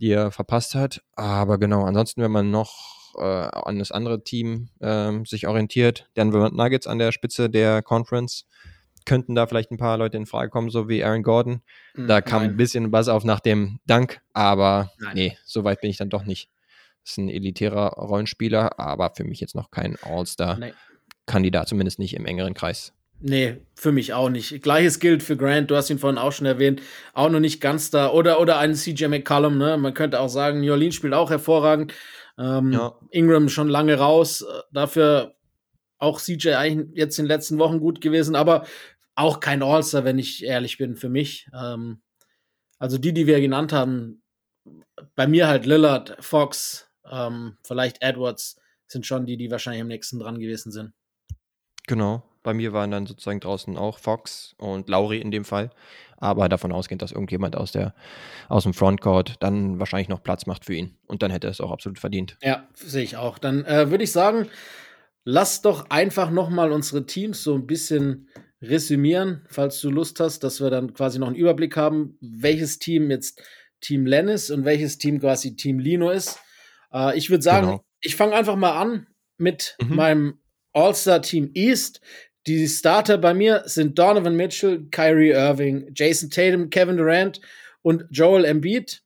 [0.00, 1.02] die er verpasst hat.
[1.14, 6.50] Aber genau, ansonsten, wenn man noch äh, an das andere Team äh, sich orientiert, Denver
[6.50, 8.46] Nuggets an der Spitze der Conference,
[9.04, 11.62] könnten da vielleicht ein paar Leute in Frage kommen, so wie Aaron Gordon.
[11.94, 12.50] Hm, da kam Nein.
[12.50, 15.14] ein bisschen Buzz auf nach dem Dank, aber Nein.
[15.14, 16.48] nee, so weit bin ich dann doch nicht.
[17.02, 22.26] Das ist ein elitärer Rollenspieler, aber für mich jetzt noch kein All-Star-Kandidat, zumindest nicht im
[22.26, 22.92] engeren Kreis.
[23.24, 24.62] Nee, für mich auch nicht.
[24.62, 26.82] Gleiches gilt für Grant, du hast ihn vorhin auch schon erwähnt,
[27.14, 28.10] auch noch nicht ganz da.
[28.10, 29.76] Oder, oder einen CJ McCollum, ne?
[29.76, 31.94] Man könnte auch sagen, New Orleans spielt auch hervorragend.
[32.36, 32.98] Ähm, ja.
[33.10, 34.44] Ingram schon lange raus.
[34.72, 35.36] Dafür
[35.98, 38.66] auch CJ eigentlich jetzt in den letzten Wochen gut gewesen, aber
[39.14, 41.48] auch kein All-Star, wenn ich ehrlich bin, für mich.
[41.54, 42.02] Ähm,
[42.80, 44.22] also die, die wir genannt haben,
[45.14, 50.18] bei mir halt Lillard, Fox, ähm, vielleicht Edwards, sind schon die, die wahrscheinlich am nächsten
[50.18, 50.92] dran gewesen sind.
[51.86, 52.24] Genau.
[52.42, 55.70] Bei mir waren dann sozusagen draußen auch Fox und Lauri in dem Fall.
[56.16, 57.94] Aber davon ausgehend, dass irgendjemand aus, der,
[58.48, 60.96] aus dem Frontcourt dann wahrscheinlich noch Platz macht für ihn.
[61.06, 62.36] Und dann hätte er es auch absolut verdient.
[62.42, 63.38] Ja, sehe ich auch.
[63.38, 64.48] Dann äh, würde ich sagen,
[65.24, 68.28] lass doch einfach nochmal unsere Teams so ein bisschen
[68.60, 73.10] resümieren, falls du Lust hast, dass wir dann quasi noch einen Überblick haben, welches Team
[73.10, 73.42] jetzt
[73.80, 76.38] Team Len ist und welches Team quasi Team Lino ist.
[76.92, 77.84] Äh, ich würde sagen, genau.
[78.00, 79.96] ich fange einfach mal an mit mhm.
[79.96, 80.40] meinem
[80.72, 82.00] All-Star-Team East.
[82.46, 87.40] Die Starter bei mir sind Donovan Mitchell, Kyrie Irving, Jason Tatum, Kevin Durant
[87.82, 89.02] und Joel Embiid.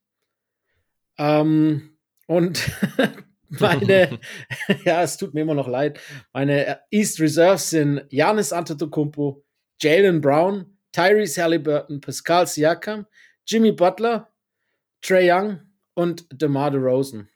[1.18, 2.70] Ähm, und
[3.48, 4.18] meine,
[4.84, 6.00] ja, es tut mir immer noch leid.
[6.32, 9.44] Meine East Reserves sind Janis Antetokounmpo,
[9.80, 13.06] Jalen Brown, Tyrese Halliburton, Pascal Siakam,
[13.46, 14.32] Jimmy Butler,
[15.02, 15.60] Trey Young
[15.94, 17.28] und DeMar DeRozan.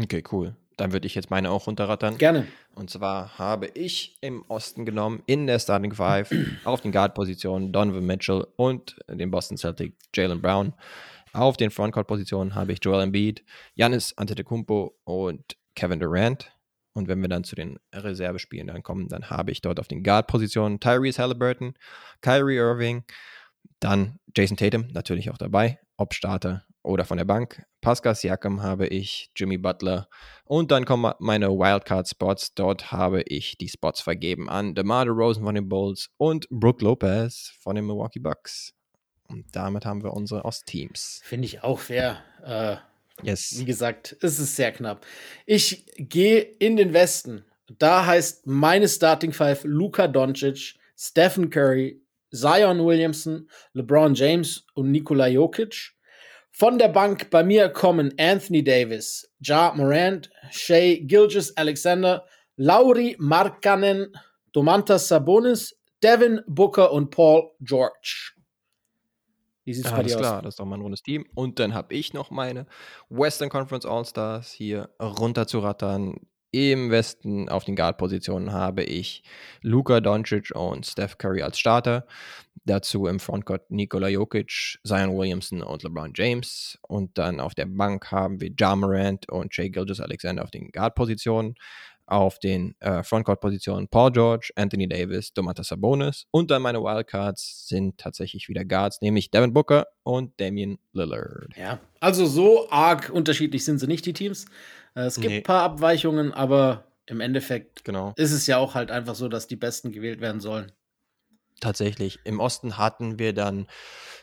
[0.00, 0.56] Okay, cool.
[0.76, 2.18] Dann würde ich jetzt meine auch runterrattern.
[2.18, 2.46] Gerne.
[2.76, 6.30] Und zwar habe ich im Osten genommen, in der Starting Five,
[6.64, 10.74] auf den Guard-Positionen Donovan Mitchell und den Boston Celtic Jalen Brown.
[11.32, 13.42] Auf den Frontcourt-Positionen habe ich Joel Embiid,
[13.76, 16.52] Giannis Antetokounmpo und Kevin Durant.
[16.92, 20.02] Und wenn wir dann zu den Reservespielen dann kommen, dann habe ich dort auf den
[20.02, 21.72] Guard-Positionen Tyrese Halliburton,
[22.20, 23.04] Kyrie Irving,
[23.80, 27.64] dann Jason Tatum natürlich auch dabei, ob Starter oder von der Bank.
[27.80, 30.08] Pascal Siakam habe ich, Jimmy Butler
[30.44, 32.54] und dann kommen meine Wildcard-Spots.
[32.54, 37.52] Dort habe ich die Spots vergeben an DeMar DeRozan von den Bulls und Brooke Lopez
[37.60, 38.72] von den Milwaukee Bucks.
[39.28, 41.20] Und damit haben wir unsere Ostteams.
[41.24, 42.22] Finde ich auch fair.
[42.44, 42.76] Äh,
[43.26, 43.58] yes.
[43.58, 45.04] Wie gesagt, es ist sehr knapp.
[45.44, 47.44] Ich gehe in den Westen.
[47.78, 55.26] Da heißt meine Starting Five Luka Doncic, Stephen Curry, Zion Williamson, LeBron James und Nikola
[55.26, 55.95] Jokic.
[56.58, 62.24] Von der Bank bei mir kommen Anthony Davis, Ja Morant, Shea Gilgis Alexander,
[62.56, 64.10] Lauri Markkanen,
[64.52, 68.32] Domantas Sabonis, Devin Booker und Paul George.
[69.64, 70.42] Wie sieht es bei dir klar, aus?
[70.44, 71.26] das ist doch mal ein rundes Team.
[71.34, 72.64] Und dann habe ich noch meine
[73.10, 76.26] Western Conference All-Stars hier runter zu rattern.
[76.52, 79.22] Im Westen auf den Guard-Positionen habe ich
[79.62, 82.06] Luka Doncic und Steph Curry als Starter.
[82.64, 86.78] Dazu im Frontcourt Nikola Jokic, Zion Williamson und LeBron James.
[86.82, 90.70] Und dann auf der Bank haben wir Ja Morant und Jay Gilgis Alexander auf den
[90.70, 91.56] Guard-Positionen.
[92.06, 96.26] Auf den äh, Frontcourt-Positionen Paul George, Anthony Davis, Domantas Sabonis.
[96.30, 101.56] Und dann meine Wildcards sind tatsächlich wieder Guards, nämlich Devin Booker und Damian Lillard.
[101.56, 104.46] Ja, also so arg unterschiedlich sind sie nicht, die Teams.
[104.94, 105.36] Äh, es gibt nee.
[105.38, 108.12] ein paar Abweichungen, aber im Endeffekt genau.
[108.16, 110.72] ist es ja auch halt einfach so, dass die Besten gewählt werden sollen.
[111.60, 112.18] Tatsächlich.
[112.24, 113.66] Im Osten hatten wir dann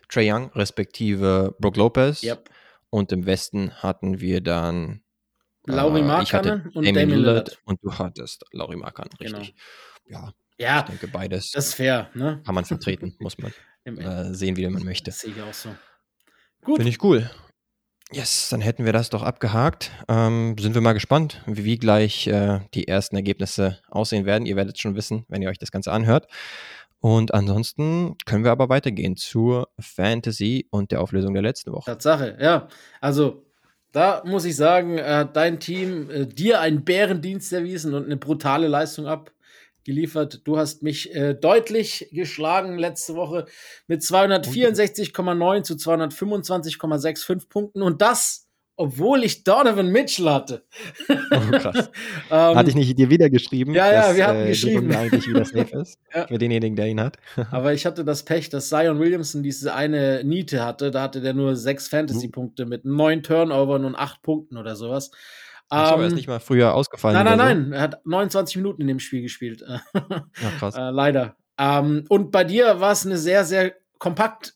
[0.10, 2.24] Trey Young, respektive Brook Lopez.
[2.24, 2.50] Yep.
[2.90, 5.02] Und im Westen hatten wir dann
[5.66, 7.60] Lauri äh, Markkanen und Damien Lillard.
[7.66, 9.40] Und du hattest Lauri Markkanen, genau.
[9.40, 9.56] richtig.
[10.06, 10.20] Genau.
[10.20, 12.42] Ja, Ja, ich denke, beides das ist fair, ne?
[12.46, 13.54] kann man vertreten, muss man
[13.86, 15.12] äh, sehen, wie man möchte.
[15.12, 15.70] Das sehe ich auch so.
[16.64, 16.78] Gut.
[16.78, 17.30] Finde ich cool.
[18.12, 19.92] Yes, dann hätten wir das doch abgehakt.
[20.08, 24.46] Ähm, sind wir mal gespannt, wie, wie gleich äh, die ersten Ergebnisse aussehen werden.
[24.46, 26.28] Ihr werdet es schon wissen, wenn ihr euch das Ganze anhört.
[27.00, 31.86] Und ansonsten können wir aber weitergehen zur Fantasy und der Auflösung der letzten Woche.
[31.92, 32.68] Tatsache, ja.
[33.02, 33.46] Also,
[33.94, 38.68] da muss ich sagen, hat dein Team äh, dir einen Bärendienst erwiesen und eine brutale
[38.68, 40.42] Leistung abgeliefert.
[40.46, 43.46] Du hast mich äh, deutlich geschlagen letzte Woche
[43.88, 48.43] mit 264,9 zu 225,65 Punkten und das
[48.76, 50.66] obwohl ich Donovan Mitchell hatte.
[51.10, 51.92] Oh, krass.
[52.32, 53.74] ähm, hatte ich nicht dir wieder geschrieben?
[53.74, 54.96] Ja, ja, dass, wir hatten äh, geschrieben.
[54.96, 56.00] eigentlich wieder safe ist.
[56.14, 56.28] ja.
[56.28, 57.18] Für denjenigen, der ihn hat.
[57.52, 60.90] Aber ich hatte das Pech, dass Zion Williamson diese eine Niete hatte.
[60.90, 65.12] Da hatte der nur sechs Fantasy-Punkte mit neun Turnovern und acht Punkten oder sowas.
[65.70, 67.16] Achso, um, er ist ähm, nicht mal früher ausgefallen.
[67.16, 67.66] Nein, nein, nein.
[67.70, 67.76] So.
[67.76, 69.64] Er hat 29 Minuten in dem Spiel gespielt.
[69.68, 70.76] ja, krass.
[70.76, 71.36] Äh, leider.
[71.60, 74.56] Ähm, und bei dir war es eine sehr, sehr kompakt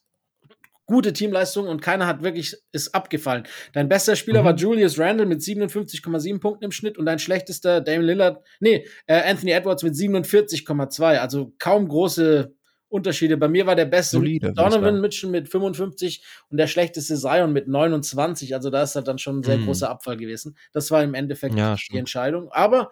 [0.88, 3.44] gute Teamleistung und keiner hat wirklich ist abgefallen.
[3.74, 4.46] Dein bester Spieler mhm.
[4.46, 9.30] war Julius Randle mit 57,7 Punkten im Schnitt und dein schlechtester Damon Lillard, nee, äh,
[9.30, 11.18] Anthony Edwards mit 47,2.
[11.18, 12.56] Also kaum große
[12.90, 13.36] Unterschiede.
[13.36, 17.68] Bei mir war der beste Solide, Donovan Mitchell mit 55 und der schlechteste Zion mit
[17.68, 18.56] 29.
[18.56, 19.66] Also da ist halt dann schon ein sehr mhm.
[19.66, 20.58] großer Abfall gewesen.
[20.72, 22.50] Das war im Endeffekt ja, die Entscheidung.
[22.52, 22.92] Aber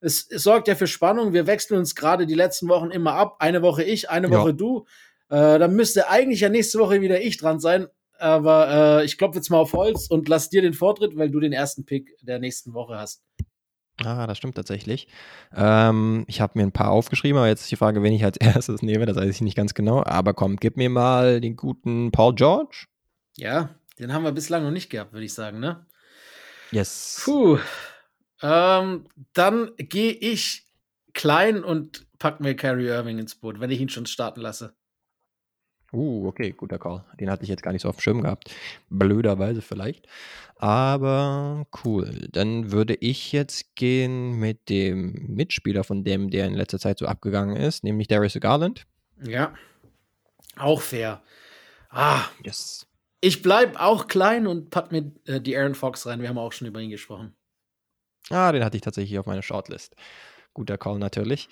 [0.00, 1.32] es, es, sorgt ja für Spannung.
[1.32, 3.36] Wir wechseln uns gerade die letzten Wochen immer ab.
[3.38, 4.52] Eine Woche ich, eine Woche ja.
[4.52, 4.86] du.
[5.28, 7.88] Äh, dann müsste eigentlich ja nächste Woche wieder ich dran sein.
[8.18, 11.40] Aber äh, ich klopfe jetzt mal auf Holz und lass dir den Vortritt, weil du
[11.40, 13.22] den ersten Pick der nächsten Woche hast.
[14.04, 15.08] Ah, das stimmt tatsächlich.
[15.54, 18.36] Ähm, ich habe mir ein paar aufgeschrieben, aber jetzt ist die Frage, wen ich als
[18.40, 20.02] erstes nehme, das weiß ich nicht ganz genau.
[20.04, 22.86] Aber komm, gib mir mal den guten Paul George.
[23.36, 25.86] Ja, den haben wir bislang noch nicht gehabt, würde ich sagen, ne?
[26.70, 27.22] Yes.
[27.24, 27.58] Puh.
[28.42, 30.66] Ähm, dann gehe ich
[31.14, 34.74] klein und pack mir Carrie Irving ins Boot, wenn ich ihn schon starten lasse.
[35.96, 37.04] Uh, okay, guter Call.
[37.18, 38.54] Den hatte ich jetzt gar nicht so auf dem Schirm gehabt.
[38.90, 40.06] Blöderweise vielleicht.
[40.56, 42.28] Aber cool.
[42.32, 47.06] Dann würde ich jetzt gehen mit dem Mitspieler von dem, der in letzter Zeit so
[47.06, 48.86] abgegangen ist, nämlich Darius Garland.
[49.22, 49.54] Ja.
[50.58, 51.22] Auch fair.
[51.88, 52.24] Ah.
[52.44, 52.86] Yes.
[53.22, 56.20] Ich bleibe auch klein und pack mir äh, die Aaron Fox rein.
[56.20, 57.34] Wir haben auch schon über ihn gesprochen.
[58.28, 59.96] Ah, den hatte ich tatsächlich auf meiner Shortlist.
[60.52, 61.48] Guter Call natürlich.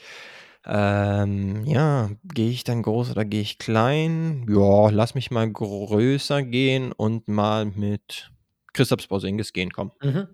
[0.66, 4.46] Ähm, ja, gehe ich dann groß oder gehe ich klein?
[4.48, 8.30] Ja, lass mich mal größer gehen und mal mit
[8.72, 9.92] Christoph Porzingis gehen, komm.
[10.02, 10.28] Mhm.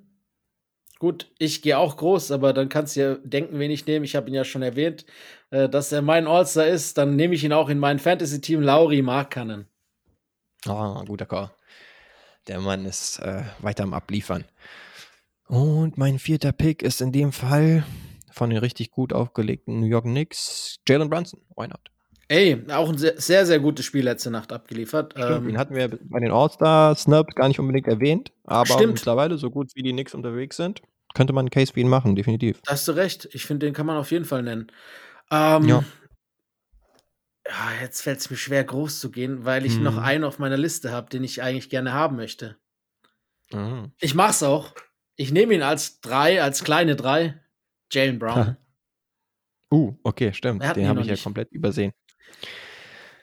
[1.01, 4.05] Gut, ich gehe auch groß, aber dann kannst du ja denken, wen ich nehme.
[4.05, 5.07] Ich habe ihn ja schon erwähnt,
[5.51, 6.99] äh, dass er mein All-Star ist.
[6.99, 9.67] Dann nehme ich ihn auch in mein Fantasy-Team, Lauri Markkanen.
[10.67, 11.51] Ah, guter Call.
[12.49, 14.45] Der Mann ist äh, weiter am Abliefern.
[15.49, 17.85] Und mein vierter Pick ist in dem Fall
[18.31, 21.41] von den richtig gut aufgelegten New York Knicks, Jalen Brunson.
[21.57, 21.81] Why not?
[22.29, 25.15] Ey, auch ein sehr, sehr, sehr gutes Spiel letzte Nacht abgeliefert.
[25.15, 28.95] Stimmt, ähm, ihn hatten wir bei den All-Star-Snubs gar nicht unbedingt erwähnt, aber stimmt.
[28.95, 30.81] mittlerweile, so gut wie die Knicks unterwegs sind,
[31.15, 32.61] könnte man einen Case für ihn machen, definitiv.
[32.65, 33.29] Da hast du recht.
[33.33, 34.71] Ich finde, den kann man auf jeden Fall nennen.
[35.33, 35.85] Ähm, ja.
[37.49, 37.55] ja.
[37.83, 39.83] Jetzt fällt es mir schwer, groß zu gehen, weil ich hm.
[39.83, 42.59] noch einen auf meiner Liste habe, den ich eigentlich gerne haben möchte.
[43.53, 43.91] Mhm.
[44.01, 44.75] Ich mach's auch.
[45.17, 47.40] Ich nehme ihn als drei, als kleine drei.
[47.91, 48.57] Jalen Brown.
[49.73, 50.63] uh, okay, stimmt.
[50.77, 51.93] Den habe ich ja komplett übersehen.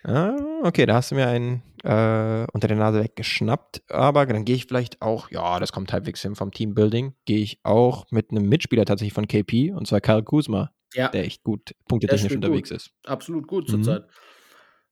[0.04, 3.84] Ah, okay, da hast du mir einen äh, unter der Nase weggeschnappt.
[3.90, 7.60] Aber dann gehe ich vielleicht auch, ja, das kommt halbwegs hin vom Teambuilding, gehe ich
[7.64, 11.10] auch mit einem Mitspieler tatsächlich von KP, und zwar Kyle Kuzma, ja.
[11.10, 12.78] der echt gut punktetechnisch unterwegs gut.
[12.78, 12.92] ist.
[13.06, 13.84] Absolut gut mhm.
[13.84, 14.08] zurzeit.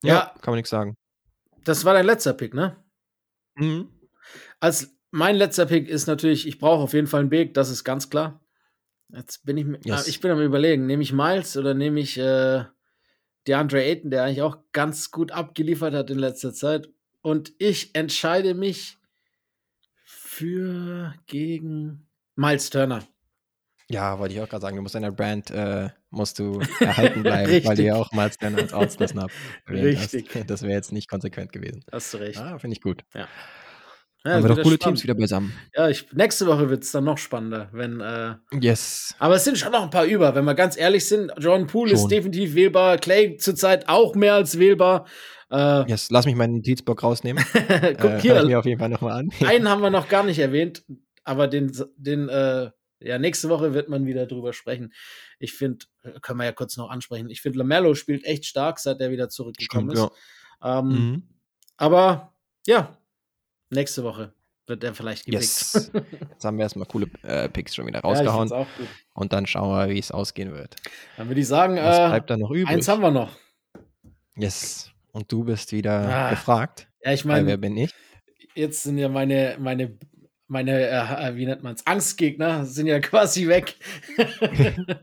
[0.04, 0.96] Ja, ja, kann man nichts sagen.
[1.64, 2.84] Das war dein letzter Pick, ne?
[3.56, 3.90] Mhm.
[4.60, 7.84] Als mein letzter Pick ist natürlich, ich brauche auf jeden Fall einen Big, das ist
[7.84, 8.45] ganz klar.
[9.10, 10.08] Jetzt bin ich, yes.
[10.08, 12.66] ich bin am überlegen, nehme ich Miles oder nehme ich äh,
[13.48, 16.90] DeAndre Ayton, der eigentlich auch ganz gut abgeliefert hat in letzter Zeit.
[17.22, 18.98] Und ich entscheide mich
[20.04, 23.04] für gegen Miles Turner.
[23.88, 27.66] Ja, wollte ich auch gerade sagen, du musst deiner Brand äh, musst du erhalten bleiben,
[27.66, 29.30] weil du ja auch Miles Turner als Outstars ab.
[29.70, 30.30] Richtig.
[30.34, 30.50] Hast.
[30.50, 31.84] Das wäre jetzt nicht konsequent gewesen.
[31.92, 32.40] Hast du recht.
[32.40, 33.04] Ah, finde ich gut.
[33.14, 33.28] Ja.
[34.26, 34.82] Ja, Haben wir doch coole spannend.
[34.82, 35.54] Teams wieder beisammen.
[35.76, 38.02] Ja, ich, nächste Woche wird es dann noch spannender, wenn.
[38.02, 39.14] Äh, yes.
[39.20, 41.32] Aber es sind schon noch ein paar über, wenn wir ganz ehrlich sind.
[41.38, 42.00] John Poole schon.
[42.00, 45.06] ist definitiv wählbar, Clay zurzeit auch mehr als wählbar.
[45.52, 47.44] Äh, yes, lass mich meinen Notizblock rausnehmen.
[47.54, 48.44] Guck äh, hier.
[48.46, 49.30] mir auf jeden Fall nochmal an.
[49.46, 50.84] einen haben wir noch gar nicht erwähnt,
[51.24, 52.72] aber den, den äh,
[53.02, 54.92] ja, nächste Woche wird man wieder drüber sprechen.
[55.38, 55.86] Ich finde,
[56.22, 57.30] können wir ja kurz noch ansprechen.
[57.30, 60.18] Ich finde, Lamello spielt echt stark, seit er wieder zurückgekommen Stimmt, ist.
[60.64, 60.80] Ja.
[60.80, 61.24] Ähm, mhm.
[61.78, 62.34] Aber
[62.66, 62.98] ja,
[63.70, 64.34] Nächste Woche.
[64.68, 65.44] wird er vielleicht gepickt.
[65.44, 65.92] Yes.
[66.32, 68.50] Jetzt haben wir erstmal coole äh, Picks schon wieder rausgehauen.
[68.50, 68.66] Ja,
[69.14, 70.76] und dann schauen wir, wie es ausgehen wird.
[71.18, 72.68] Dann würde ich sagen, Was äh, bleibt da noch übrig?
[72.68, 73.32] Eins haben wir noch.
[74.36, 74.92] Yes.
[75.12, 76.30] Und du bist wieder ah.
[76.30, 76.88] gefragt.
[77.04, 77.94] Ja, ich meine, wer bin ich?
[78.56, 79.98] Jetzt sind ja meine, meine,
[80.48, 83.76] meine, äh, wie nennt man es, Angstgegner sind ja quasi weg.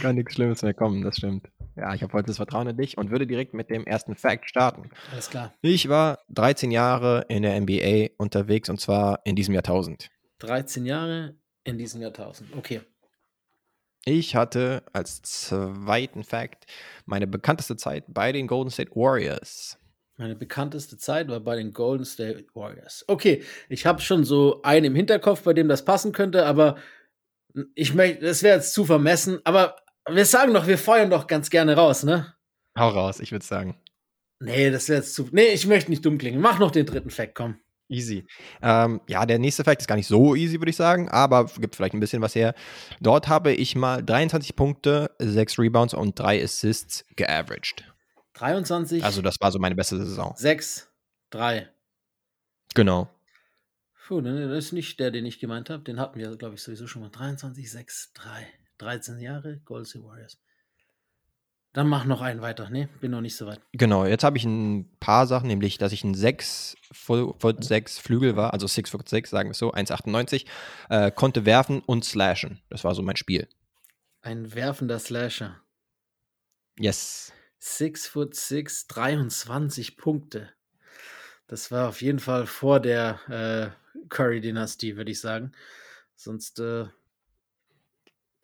[0.00, 1.48] Kann nichts Schlimmes mehr kommen, das stimmt.
[1.76, 4.48] Ja, ich habe heute das Vertrauen in dich und würde direkt mit dem ersten Fact
[4.48, 4.90] starten.
[5.12, 5.54] Alles klar.
[5.60, 10.10] Ich war 13 Jahre in der NBA unterwegs und zwar in diesem Jahrtausend.
[10.38, 12.80] 13 Jahre in diesem Jahrtausend, okay.
[14.04, 16.66] Ich hatte als zweiten Fact
[17.06, 19.78] meine bekannteste Zeit bei den Golden State Warriors.
[20.16, 23.04] Meine bekannteste Zeit war bei den Golden State Warriors.
[23.08, 26.76] Okay, ich habe schon so einen im Hinterkopf, bei dem das passen könnte, aber
[27.74, 29.76] ich möchte, das wäre jetzt zu vermessen, aber
[30.08, 32.34] wir sagen doch, wir feuern doch ganz gerne raus, ne?
[32.78, 33.80] Hau raus, ich würde sagen.
[34.40, 35.28] Nee, das wäre jetzt zu.
[35.32, 36.40] Nee, ich möchte nicht dumm klingen.
[36.40, 37.58] Mach noch den dritten Fact, komm.
[37.88, 38.26] Easy.
[38.62, 41.76] Ähm, ja, der nächste Fact ist gar nicht so easy, würde ich sagen, aber gibt
[41.76, 42.54] vielleicht ein bisschen was her.
[43.00, 47.84] Dort habe ich mal 23 Punkte, 6 Rebounds und 3 Assists geaveraged.
[48.34, 49.04] 23?
[49.04, 50.34] Also, das war so meine beste Saison.
[50.36, 50.90] 6,
[51.30, 51.68] 3.
[52.74, 53.08] Genau.
[54.06, 55.82] Puh, das ist nicht der, den ich gemeint habe.
[55.82, 57.10] Den hatten wir, glaube ich, sowieso schon mal.
[57.10, 58.46] 23, 6, 3.
[58.78, 60.38] 13 Jahre, Golden State Warriors.
[61.74, 62.70] Dann mach noch einen weiter.
[62.70, 63.60] Ne, bin noch nicht so weit.
[63.72, 68.36] Genau, jetzt habe ich ein paar Sachen, nämlich, dass ich ein 6 Foot 6 Flügel
[68.36, 70.46] war, also 6 Foot 6, sagen wir so, 1,98,
[70.88, 72.60] äh, konnte werfen und slashen.
[72.70, 73.48] Das war so mein Spiel.
[74.22, 75.60] Ein werfender Slasher.
[76.78, 77.32] Yes.
[77.58, 80.50] 6 Foot 6, 23 Punkte.
[81.48, 85.52] Das war auf jeden Fall vor der äh, Curry-Dynastie, würde ich sagen.
[86.14, 86.86] Sonst äh,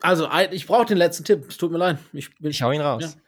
[0.03, 1.47] also, ich brauche den letzten Tipp.
[1.49, 1.99] Es tut mir leid.
[2.13, 3.03] Ich, ich hau ihn raus.
[3.03, 3.21] Ja.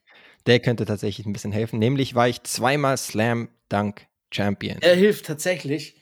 [0.47, 1.79] Der könnte tatsächlich ein bisschen helfen.
[1.79, 4.79] Nämlich war ich zweimal Slam Dunk Champion.
[4.81, 6.01] Er hilft tatsächlich.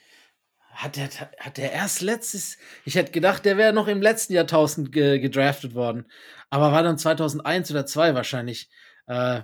[0.72, 2.56] Hat der, hat der erst letztes.
[2.84, 6.06] Ich hätte gedacht, der wäre noch im letzten Jahrtausend ge, gedraftet worden.
[6.48, 8.70] Aber war dann 2001 oder 2 wahrscheinlich.
[9.06, 9.42] Äh,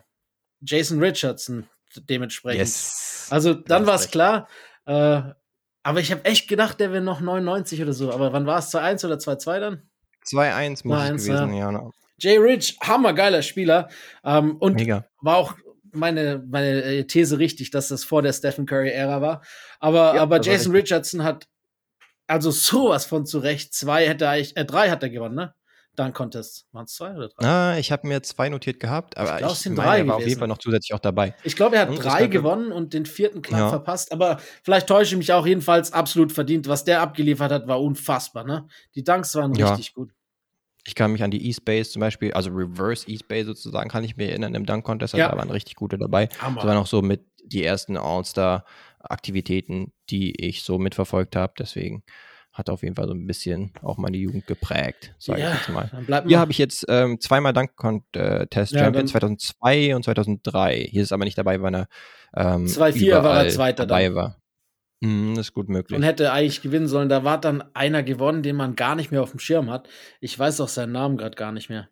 [0.61, 2.61] Jason Richardson dementsprechend.
[2.61, 3.29] Yes.
[3.31, 4.49] Also, dann war es klar.
[4.87, 5.23] Äh,
[5.83, 8.13] aber ich habe echt gedacht, der wäre noch 99 oder so.
[8.13, 8.75] Aber wann war es?
[8.75, 9.91] 2-1 oder 2-2 dann?
[10.27, 11.71] 2-1 muss es gewesen, ja.
[11.71, 11.91] ja.
[12.19, 13.89] Jay Rich, hammergeiler Spieler.
[14.25, 15.05] Ähm, und Mega.
[15.21, 15.55] war auch
[15.93, 19.43] meine, meine äh, These richtig, dass das vor der Stephen Curry-Ära war.
[19.81, 21.47] Aber, ja, aber Jason Richardson hat
[22.27, 23.75] also sowas von zurecht.
[23.75, 25.55] Zwei hätte er eigentlich, äh, drei hat er gewonnen, ne?
[25.95, 26.67] Dann Contest.
[26.73, 27.47] Waren es zwei oder drei?
[27.47, 30.17] Ah, ich habe mir zwei notiert gehabt, aber ich, glaub, ich meine, drei er war
[30.17, 31.35] auf jeden Fall noch zusätzlich auch dabei.
[31.43, 33.69] Ich glaube, er hat und drei gewonnen und den vierten knapp ja.
[33.71, 36.69] verpasst, aber vielleicht täusche ich mich auch jedenfalls absolut verdient.
[36.69, 38.69] Was der abgeliefert hat, war unfassbar, ne?
[38.95, 39.71] Die Dunks waren ja.
[39.71, 40.13] richtig gut.
[40.87, 44.29] Ich kann mich an die E-Space zum Beispiel, also Reverse E-Space sozusagen, kann ich mir
[44.31, 45.31] erinnern, im Dunk-Contest, also ja.
[45.31, 46.29] da waren richtig gute dabei.
[46.41, 46.57] Hammer.
[46.57, 51.55] Das waren auch so mit die ersten All-Star-Aktivitäten, die ich so mitverfolgt habe.
[51.59, 52.03] Deswegen
[52.53, 55.69] hat auf jeden Fall so ein bisschen auch meine Jugend geprägt, sage ja, ich jetzt
[55.69, 55.91] mal.
[56.27, 60.89] Hier habe ich jetzt ähm, zweimal Dunk-Contest ja, Champion, 2002 und 2003.
[60.91, 61.89] Hier ist aber nicht dabei, weil er
[62.35, 64.15] ähm, 2-4 war er Zweiter dabei dann.
[64.15, 64.37] war.
[65.01, 65.97] Mhm, ist gut möglich.
[65.97, 67.09] Und hätte eigentlich gewinnen sollen.
[67.09, 69.89] Da war dann einer gewonnen, den man gar nicht mehr auf dem Schirm hat.
[70.21, 71.89] Ich weiß auch seinen Namen gerade gar nicht mehr.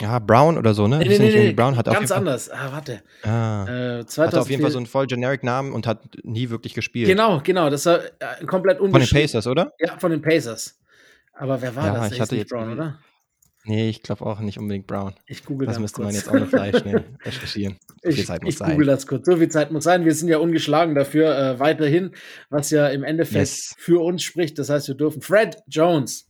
[0.00, 0.98] Ja, Brown oder so, ne?
[0.98, 1.52] Nee, nee, nee, nee.
[1.52, 2.50] Brown hat ganz anders.
[2.50, 3.02] Ah, warte.
[3.22, 4.00] Ah.
[4.00, 7.06] Äh, hat auf jeden Fall so einen voll generic Namen und hat nie wirklich gespielt.
[7.06, 7.70] Genau, genau.
[7.70, 9.08] Das war äh, komplett unbeschrieben.
[9.08, 9.72] Von den Pacers, oder?
[9.78, 10.80] Ja, von den Pacers.
[11.34, 12.12] Aber wer war ja, das?
[12.12, 12.98] Ich hatte jetzt Brown, oder?
[13.64, 15.14] Nee, ich glaube auch nicht unbedingt Brown.
[15.26, 15.76] Ich google das.
[15.76, 16.06] Das müsste kurz.
[16.06, 17.78] man jetzt auch noch gleich schnell recherchieren.
[18.02, 18.70] So viel Zeit muss ich sein.
[18.72, 19.26] google das kurz.
[19.26, 20.04] So viel Zeit muss sein.
[20.04, 22.12] Wir sind ja ungeschlagen dafür äh, weiterhin,
[22.50, 23.74] was ja im Endeffekt yes.
[23.78, 24.58] für uns spricht.
[24.58, 26.28] Das heißt, wir dürfen Fred Jones.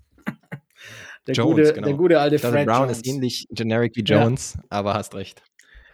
[1.27, 1.87] Der, Jones, gute, genau.
[1.87, 2.99] der gute alte Fred Brown Jones.
[2.99, 4.63] ist ähnlich generic wie Jones, ja.
[4.71, 5.41] aber hast recht.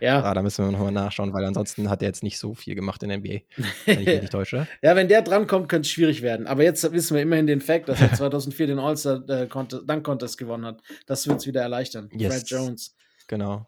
[0.01, 0.23] Ja.
[0.23, 3.03] Ah, da müssen wir nochmal nachschauen, weil ansonsten hat er jetzt nicht so viel gemacht
[3.03, 3.41] in der NBA,
[3.85, 4.67] wenn ich mich nicht täusche.
[4.83, 6.47] ja, wenn der drankommt, könnte es schwierig werden.
[6.47, 10.83] Aber jetzt wissen wir immerhin den Fakt, dass er 2004 den All-Star äh, gewonnen hat.
[11.07, 12.09] Das wird es wieder erleichtern.
[12.13, 12.35] Yes.
[12.35, 12.97] Fred Jones.
[13.27, 13.67] Genau.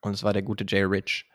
[0.00, 1.26] Und es war der gute Jay Rich.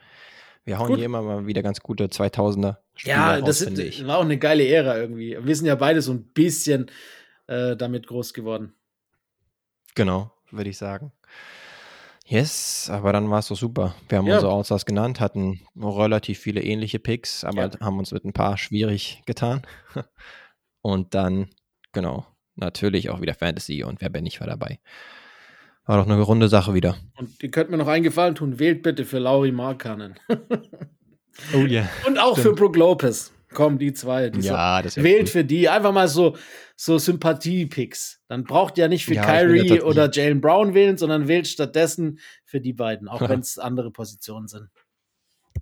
[0.64, 0.98] Wir hauen Gut.
[0.98, 4.38] hier immer mal wieder ganz gute 2000er Spieler Ja, raus, das ist, war auch eine
[4.38, 5.38] geile Ära irgendwie.
[5.42, 6.92] Wir sind ja beide so ein bisschen
[7.48, 8.76] äh, damit groß geworden.
[9.96, 11.12] Genau, würde ich sagen.
[12.32, 13.94] Yes, aber dann war es doch super.
[14.08, 14.36] Wir haben ja.
[14.36, 17.80] unsere Outstars genannt, hatten relativ viele ähnliche Picks, aber ja.
[17.82, 19.64] haben uns mit ein paar schwierig getan.
[20.82, 21.50] Und dann,
[21.92, 22.26] genau,
[22.56, 24.80] natürlich auch wieder Fantasy und wer bin ich war dabei.
[25.86, 26.96] War doch eine runde Sache wieder.
[27.18, 30.16] Und ihr könnt mir noch einen Gefallen tun, wählt bitte für Lauri Markanen.
[31.54, 31.82] oh ja.
[31.82, 31.90] Yeah.
[32.08, 32.48] Und auch Stimmt.
[32.48, 33.34] für Brooke Lopez.
[33.54, 34.30] Komm, die zwei.
[34.30, 35.30] Die ja, das Wählt gut.
[35.30, 35.70] für die.
[35.70, 36.38] Einfach mal so,
[36.76, 38.22] so Sympathie-Picks.
[38.28, 42.62] Dann braucht ihr nicht für ja, Kyrie oder Jalen Brown wählen, sondern wählt stattdessen für
[42.62, 44.70] die beiden, auch wenn es andere Positionen sind.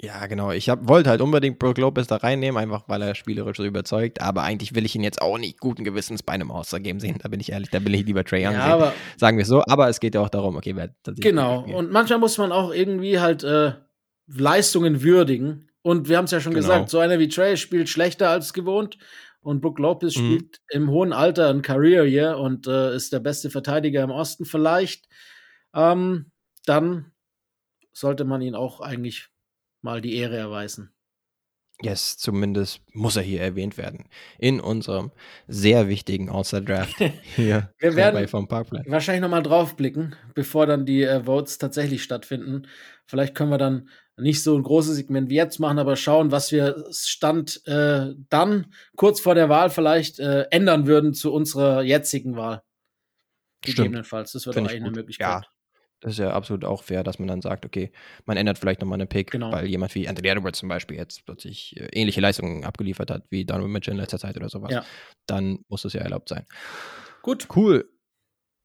[0.02, 0.52] Ja, genau.
[0.52, 4.22] Ich hab, wollte halt unbedingt Brook Lopez da reinnehmen, einfach weil er spielerisch so überzeugt.
[4.22, 7.18] Aber eigentlich will ich ihn jetzt auch nicht guten Gewissens bei einem All-Star-Game sehen.
[7.22, 8.72] Da bin ich ehrlich, da will ich lieber Trey Young ja, sehen.
[8.72, 9.62] Aber, sagen wir es so.
[9.68, 11.66] Aber es geht ja auch darum, okay, wer Genau.
[11.66, 13.74] Und manchmal muss man auch irgendwie halt äh,
[14.28, 15.69] Leistungen würdigen.
[15.82, 16.68] Und wir haben es ja schon genau.
[16.68, 18.98] gesagt, so einer wie Trey spielt schlechter als gewohnt.
[19.42, 20.20] Und Brook Lopez mhm.
[20.20, 24.46] spielt im hohen Alter ein Career Year und äh, ist der beste Verteidiger im Osten
[24.46, 25.08] vielleicht.
[25.74, 26.32] Ähm,
[26.66, 27.12] dann
[27.94, 29.30] sollte man ihn auch eigentlich
[29.82, 30.94] mal die Ehre erweisen.
[31.82, 34.10] Yes, zumindest muss er hier erwähnt werden.
[34.38, 35.12] In unserem
[35.48, 36.98] sehr wichtigen All-Star-Draft
[37.36, 38.84] hier Wir werden vom Parkplatz.
[38.88, 42.68] wahrscheinlich nochmal drauf blicken, bevor dann die äh, Votes tatsächlich stattfinden.
[43.06, 43.88] Vielleicht können wir dann
[44.22, 48.74] nicht so ein großes Segment wie jetzt machen, aber schauen, was wir Stand äh, dann
[48.96, 52.62] kurz vor der Wahl vielleicht äh, ändern würden zu unserer jetzigen Wahl.
[53.62, 54.32] Gegebenenfalls.
[54.32, 55.28] Das wird auch eine Möglichkeit.
[55.28, 55.42] Ja,
[56.00, 57.92] das ist ja absolut auch fair, dass man dann sagt, okay,
[58.26, 59.52] man ändert vielleicht nochmal einen Pick, genau.
[59.52, 63.46] weil jemand wie Anthony Edwards zum Beispiel jetzt plötzlich äh, ähnliche Leistungen abgeliefert hat wie
[63.46, 64.72] Donovan Mitchell in letzter Zeit oder sowas.
[64.72, 64.86] Ja.
[65.28, 66.46] Dann muss es ja erlaubt sein.
[67.22, 67.48] Gut.
[67.54, 67.90] Cool.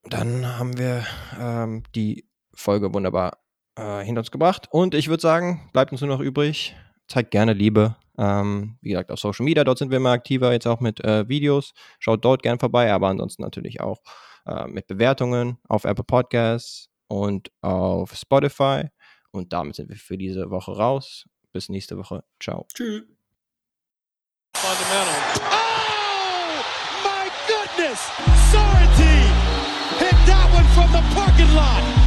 [0.05, 1.05] Dann haben wir
[1.39, 3.44] ähm, die Folge wunderbar
[3.77, 4.68] äh, hinter uns gebracht.
[4.70, 6.75] Und ich würde sagen, bleibt uns nur noch übrig,
[7.09, 7.97] zeigt gerne Liebe.
[8.16, 11.29] Ähm, wie gesagt, auf Social Media, dort sind wir immer aktiver, jetzt auch mit äh,
[11.29, 11.72] Videos.
[11.99, 14.03] Schaut dort gern vorbei, aber ansonsten natürlich auch
[14.47, 18.89] äh, mit Bewertungen auf Apple Podcasts, und auf Spotify.
[19.31, 21.27] Und damit sind wir für diese Woche raus.
[21.53, 22.25] Bis nächste Woche.
[22.41, 22.66] Ciao.
[22.75, 23.03] Tschüss.
[24.57, 24.68] Oh,
[27.05, 28.01] my goodness!
[28.53, 28.87] Sorry,
[29.99, 32.04] hit that one from the parking lot.